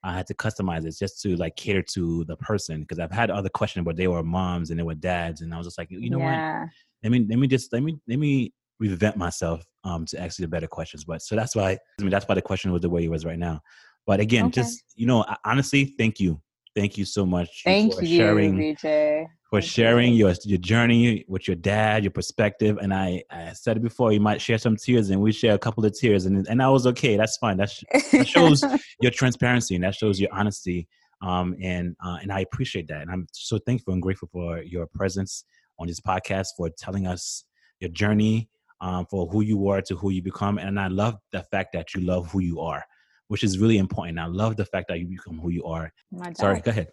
[0.04, 3.30] I had to customize it just to like cater to the person because I've had
[3.30, 5.92] other questions where they were moms and they were dads, and I was just like,
[5.92, 6.62] you know yeah.
[6.62, 6.70] what?
[7.04, 10.44] Let me, let me just, let me, let me revamp myself um, to ask you
[10.44, 11.06] the better questions.
[11.06, 13.26] But so that's why I mean that's why the question was the way it was
[13.26, 13.62] right now.
[14.06, 14.62] But again, okay.
[14.62, 16.42] just you know, honestly, thank you,
[16.76, 17.62] thank you so much.
[17.64, 19.28] Thank for you, sharing, BJ.
[19.50, 20.28] For thank sharing you.
[20.28, 24.12] your your journey with your dad, your perspective, and I I said it before.
[24.12, 26.68] You might share some tears, and we share a couple of tears, and and that
[26.68, 27.16] was okay.
[27.16, 27.58] That's fine.
[27.58, 27.72] That,
[28.12, 28.64] that shows
[29.02, 30.88] your transparency, and that shows your honesty.
[31.22, 34.86] Um, and uh, and I appreciate that, and I'm so thankful and grateful for your
[34.86, 35.46] presence
[35.80, 37.44] on this podcast for telling us
[37.80, 38.50] your journey
[38.82, 40.58] um, for who you are to who you become.
[40.58, 42.84] And I love the fact that you love who you are,
[43.28, 44.20] which is really important.
[44.20, 45.92] I love the fact that you become who you are.
[46.36, 46.90] Sorry, go ahead.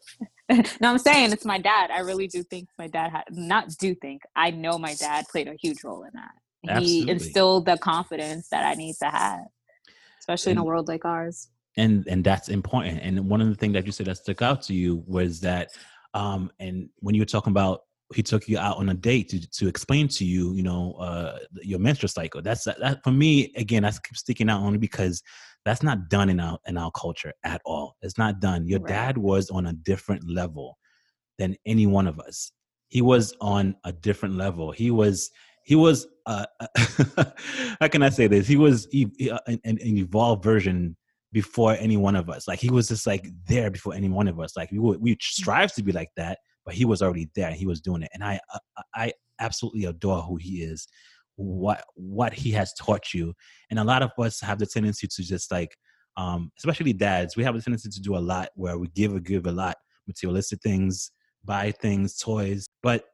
[0.81, 1.91] no, I'm saying it's my dad.
[1.91, 4.23] I really do think my dad had not do think.
[4.37, 6.33] I know my dad played a huge role in that.
[6.69, 7.05] Absolutely.
[7.05, 9.47] He instilled the confidence that I need to have,
[10.21, 11.49] especially and, in a world like ours.
[11.77, 13.01] And and that's important.
[13.03, 15.71] And one of the things that you said that stuck out to you was that
[16.15, 17.81] um and when you were talking about
[18.15, 21.39] he took you out on a date to, to explain to you, you know, uh,
[21.63, 22.43] your menstrual cycle.
[22.43, 23.53] That's that for me.
[23.57, 25.23] Again, that's sticking out only because
[25.65, 27.97] that's not done in our in our culture at all.
[28.03, 28.67] It's not done.
[28.67, 28.89] Your right.
[28.89, 30.77] dad was on a different level
[31.39, 32.53] than any one of us.
[32.89, 34.71] He was on a different level.
[34.71, 35.31] He was
[35.65, 36.47] he was uh,
[37.81, 38.47] how can I say this?
[38.47, 40.97] He was uh, an, an evolved version
[41.33, 42.47] before any one of us.
[42.47, 44.57] Like he was just like there before any one of us.
[44.57, 47.67] Like we would, we strive to be like that, but he was already there he
[47.67, 50.87] was doing it and i uh, i absolutely adore who he is
[51.37, 53.35] what what he has taught you
[53.71, 55.77] and a lot of us have the tendency to just like
[56.17, 59.21] um especially dads we have a tendency to do a lot where we give a
[59.21, 61.11] give a lot materialistic things
[61.45, 63.05] buy things toys but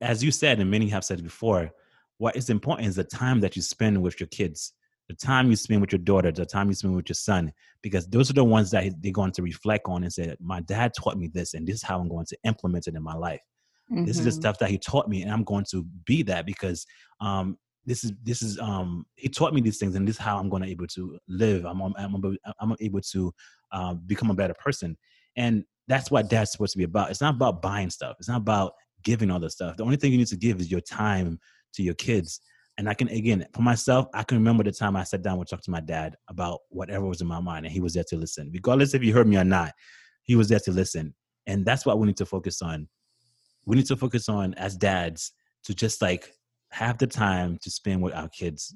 [0.00, 1.70] as you said and many have said before
[2.18, 4.72] what is important is the time that you spend with your kids
[5.08, 7.52] the time you spend with your daughter, the time you spend with your son,
[7.82, 10.92] because those are the ones that they're going to reflect on and say, My dad
[10.98, 13.40] taught me this, and this is how I'm going to implement it in my life.
[13.92, 14.06] Mm-hmm.
[14.06, 14.40] This is the mm-hmm.
[14.40, 16.86] stuff that he taught me, and I'm going to be that because
[17.20, 20.38] um, this is this is um, he taught me these things, and this is how
[20.38, 21.66] I'm going to able to live.
[21.66, 23.34] I'm I'm, I'm able to
[23.72, 24.96] uh, become a better person,
[25.36, 27.10] and that's what dad's supposed to be about.
[27.10, 28.16] It's not about buying stuff.
[28.18, 29.76] It's not about giving all the stuff.
[29.76, 31.38] The only thing you need to give is your time
[31.74, 32.40] to your kids
[32.76, 35.48] and I can again for myself, I can remember the time I sat down and
[35.48, 38.16] talked to my dad about whatever was in my mind, and he was there to
[38.16, 39.72] listen, regardless if he heard me or not.
[40.22, 41.14] He was there to listen,
[41.46, 42.88] and that's what we need to focus on.
[43.66, 45.32] We need to focus on as dads
[45.64, 46.32] to just like
[46.70, 48.74] have the time to spend with our kids,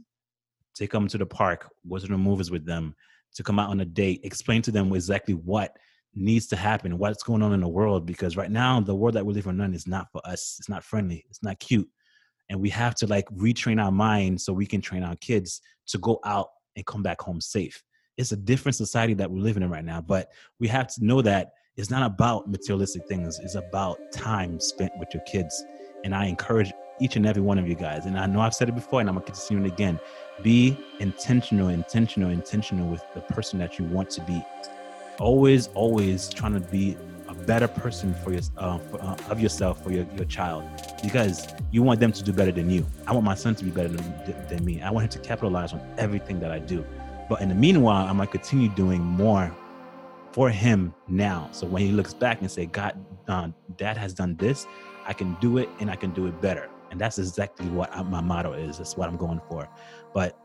[0.74, 2.94] take them to the park, go to the movies with them,
[3.34, 5.76] to come out on a date, explain to them exactly what
[6.14, 8.06] needs to happen, what's going on in the world.
[8.06, 10.56] Because right now, the world that we live in is not for us.
[10.58, 11.24] It's not friendly.
[11.28, 11.88] It's not cute
[12.50, 15.98] and we have to like retrain our mind so we can train our kids to
[15.98, 17.82] go out and come back home safe.
[18.16, 20.28] It's a different society that we're living in right now but
[20.60, 25.08] we have to know that it's not about materialistic things it's about time spent with
[25.14, 25.64] your kids.
[26.04, 28.68] And i encourage each and every one of you guys and i know i've said
[28.68, 30.00] it before and i'm going to continue it again
[30.42, 34.42] be intentional intentional intentional with the person that you want to be.
[35.18, 36.96] Always always trying to be
[37.48, 40.62] better person for your uh, for, uh, of yourself for your, your child
[41.02, 42.86] because you want them to do better than you.
[43.06, 44.82] I want my son to be better than, than me.
[44.82, 46.84] I want him to capitalize on everything that I do.
[47.26, 49.50] But in the meanwhile, I'm gonna continue doing more
[50.32, 51.48] for him now.
[51.52, 52.92] So when he looks back and say, "God,
[53.28, 54.66] uh, Dad has done this,"
[55.06, 56.68] I can do it and I can do it better.
[56.90, 58.76] And that's exactly what I, my motto is.
[58.76, 59.66] That's what I'm going for.
[60.12, 60.38] But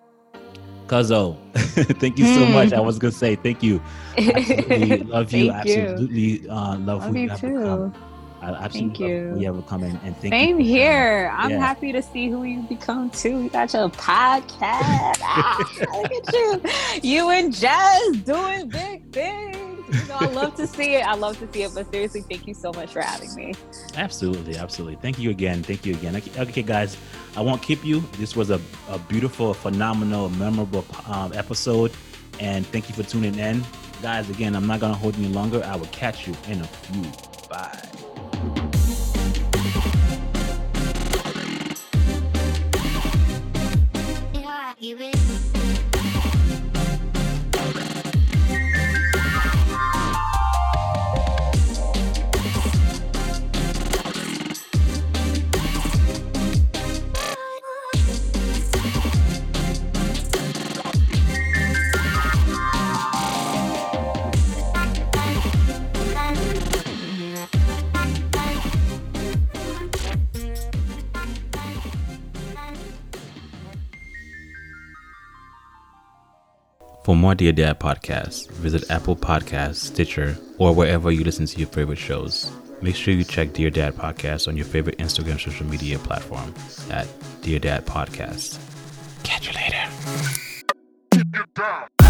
[0.87, 1.37] Cuzzo,
[1.99, 2.73] thank you so much.
[2.73, 3.81] I was gonna say thank you.
[4.17, 5.51] Absolutely love you.
[5.51, 7.93] absolutely uh, love, love you, you too.
[8.41, 9.39] I absolutely thank you.
[9.39, 11.31] you ever come in and thank Same you here.
[11.33, 11.59] I'm yeah.
[11.59, 13.43] happy to see who you become too.
[13.43, 15.21] You got your podcast.
[15.21, 15.57] ah,
[15.93, 16.61] look at you.
[17.01, 19.52] You and Jazz doing big things
[19.93, 21.05] you know, I love to see it.
[21.05, 21.73] I love to see it.
[21.73, 23.53] But seriously, thank you so much for having me.
[23.95, 24.95] Absolutely, absolutely.
[24.97, 25.63] Thank you again.
[25.63, 26.15] Thank you again.
[26.15, 26.97] Okay, guys,
[27.35, 28.01] I won't keep you.
[28.17, 31.91] This was a, a beautiful, phenomenal, memorable um, episode,
[32.39, 33.63] and thank you for tuning in,
[34.01, 34.29] guys.
[34.29, 35.63] Again, I'm not gonna hold you longer.
[35.63, 37.03] I will catch you in a few.
[37.49, 37.89] Bye.
[44.79, 45.62] Yeah,
[77.23, 81.97] more Dear Dad podcasts, visit Apple Podcasts, Stitcher, or wherever you listen to your favorite
[81.97, 82.51] shows.
[82.81, 86.53] Make sure you check Dear Dad Podcast on your favorite Instagram social media platform
[86.91, 87.07] at
[87.41, 88.59] Dear Dad Podcast.
[89.23, 89.53] Catch you
[91.15, 92.02] later.